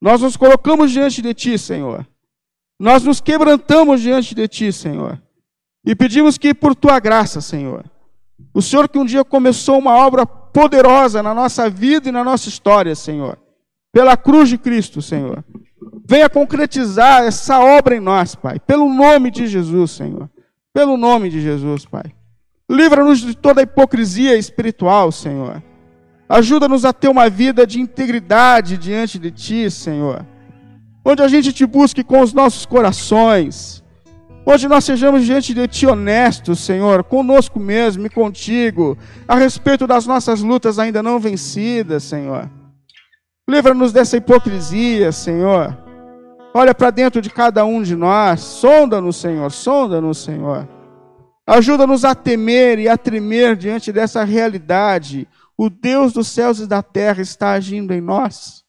Nós 0.00 0.20
nos 0.20 0.36
colocamos 0.36 0.92
diante 0.92 1.20
de 1.20 1.34
ti, 1.34 1.58
Senhor. 1.58 2.06
Nós 2.78 3.02
nos 3.02 3.20
quebrantamos 3.20 4.00
diante 4.00 4.32
de 4.32 4.46
ti, 4.46 4.72
Senhor. 4.72 5.20
E 5.84 5.94
pedimos 5.94 6.38
que 6.38 6.54
por 6.54 6.74
tua 6.74 6.98
graça, 6.98 7.40
Senhor, 7.40 7.84
o 8.52 8.62
Senhor 8.62 8.88
que 8.88 8.98
um 8.98 9.04
dia 9.04 9.24
começou 9.24 9.78
uma 9.78 9.94
obra 9.96 10.24
poderosa 10.24 11.22
na 11.22 11.34
nossa 11.34 11.68
vida 11.68 12.08
e 12.08 12.12
na 12.12 12.24
nossa 12.24 12.48
história, 12.48 12.94
Senhor, 12.94 13.38
pela 13.92 14.16
cruz 14.16 14.48
de 14.48 14.56
Cristo, 14.56 15.02
Senhor, 15.02 15.44
venha 16.08 16.28
concretizar 16.30 17.22
essa 17.24 17.60
obra 17.60 17.96
em 17.96 18.00
nós, 18.00 18.34
Pai, 18.34 18.58
pelo 18.58 18.88
nome 18.88 19.30
de 19.30 19.46
Jesus, 19.46 19.90
Senhor. 19.90 20.30
Pelo 20.72 20.96
nome 20.96 21.30
de 21.30 21.40
Jesus, 21.40 21.84
Pai. 21.84 22.12
Livra-nos 22.68 23.20
de 23.20 23.36
toda 23.36 23.62
hipocrisia 23.62 24.36
espiritual, 24.36 25.12
Senhor. 25.12 25.62
Ajuda-nos 26.28 26.84
a 26.84 26.92
ter 26.92 27.08
uma 27.08 27.30
vida 27.30 27.64
de 27.64 27.80
integridade 27.80 28.76
diante 28.76 29.16
de 29.16 29.30
Ti, 29.30 29.70
Senhor. 29.70 30.26
Onde 31.04 31.22
a 31.22 31.28
gente 31.28 31.52
te 31.52 31.64
busque 31.64 32.02
com 32.02 32.20
os 32.20 32.32
nossos 32.32 32.66
corações. 32.66 33.83
Onde 34.46 34.68
nós 34.68 34.84
sejamos 34.84 35.24
diante 35.24 35.54
de 35.54 35.66
Ti 35.66 35.86
honestos, 35.86 36.60
Senhor, 36.60 37.02
conosco 37.02 37.58
mesmo 37.58 38.06
e 38.06 38.10
contigo, 38.10 38.96
a 39.26 39.36
respeito 39.36 39.86
das 39.86 40.06
nossas 40.06 40.42
lutas 40.42 40.78
ainda 40.78 41.02
não 41.02 41.18
vencidas, 41.18 42.04
Senhor. 42.04 42.50
Livra-nos 43.48 43.92
dessa 43.92 44.16
hipocrisia, 44.16 45.12
Senhor. 45.12 45.76
Olha 46.54 46.74
para 46.74 46.90
dentro 46.90 47.20
de 47.20 47.30
cada 47.30 47.64
um 47.64 47.82
de 47.82 47.96
nós. 47.96 48.40
Sonda-nos, 48.40 49.16
Senhor. 49.16 49.50
Sonda-nos, 49.50 50.18
Senhor. 50.18 50.68
Ajuda-nos 51.46 52.04
a 52.04 52.14
temer 52.14 52.78
e 52.78 52.88
a 52.88 52.96
tremer 52.96 53.56
diante 53.56 53.92
dessa 53.92 54.24
realidade. 54.24 55.26
O 55.58 55.68
Deus 55.68 56.12
dos 56.12 56.28
céus 56.28 56.58
e 56.60 56.66
da 56.66 56.82
terra 56.82 57.20
está 57.20 57.52
agindo 57.52 57.92
em 57.92 58.00
nós. 58.00 58.62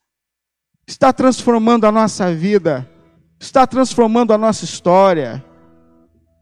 Está 0.87 1.13
transformando 1.13 1.85
a 1.85 1.91
nossa 1.91 2.33
vida. 2.33 2.89
Está 3.39 3.67
transformando 3.67 4.33
a 4.33 4.37
nossa 4.37 4.65
história. 4.65 5.43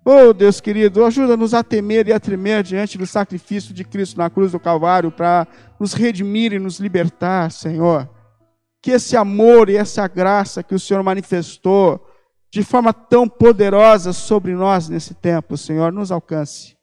Oh, 0.05 0.33
Deus 0.33 0.59
querido, 0.59 1.05
ajuda-nos 1.05 1.53
a 1.53 1.63
temer 1.63 2.07
e 2.07 2.13
a 2.13 2.19
tremer 2.19 2.63
diante 2.63 2.97
do 2.97 3.07
sacrifício 3.07 3.73
de 3.73 3.83
Cristo 3.83 4.17
na 4.17 4.29
cruz 4.29 4.51
do 4.51 4.59
Calvário 4.59 5.11
para 5.11 5.47
nos 5.79 5.93
redimir 5.93 6.51
e 6.51 6.59
nos 6.59 6.79
libertar, 6.79 7.49
Senhor 7.51 8.09
que 8.83 8.91
esse 8.91 9.15
amor 9.15 9.69
e 9.69 9.77
essa 9.77 10.05
graça 10.09 10.61
que 10.61 10.75
o 10.75 10.79
Senhor 10.79 11.01
manifestou 11.01 12.05
de 12.51 12.61
forma 12.63 12.91
tão 12.93 13.29
poderosa 13.29 14.11
sobre 14.11 14.53
nós 14.53 14.89
nesse 14.89 15.13
tempo, 15.13 15.55
Senhor, 15.55 15.93
nos 15.93 16.11
alcance, 16.11 16.75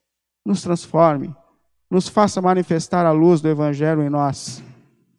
nos 0.44 0.62
transforme, 0.62 1.32
nos 1.90 2.08
faça 2.08 2.40
manifestar 2.40 3.04
a 3.04 3.12
luz 3.12 3.42
do 3.42 3.50
Evangelho 3.50 4.02
em 4.02 4.08
nós, 4.08 4.64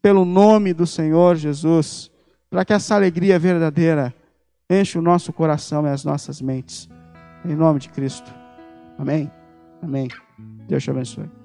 pelo 0.01 0.25
nome 0.25 0.73
do 0.73 0.87
Senhor 0.87 1.35
Jesus, 1.35 2.09
para 2.49 2.65
que 2.65 2.73
essa 2.73 2.95
alegria 2.95 3.37
verdadeira 3.37 4.11
enche 4.67 4.97
o 4.97 5.03
nosso 5.03 5.31
coração 5.31 5.85
e 5.85 5.89
as 5.91 6.03
nossas 6.03 6.41
mentes. 6.41 6.89
Em 7.45 7.55
nome 7.55 7.79
de 7.79 7.89
Cristo. 7.89 8.31
Amém. 8.97 9.31
Amém. 9.81 10.07
Deus 10.67 10.83
te 10.83 10.91
abençoe. 10.91 11.40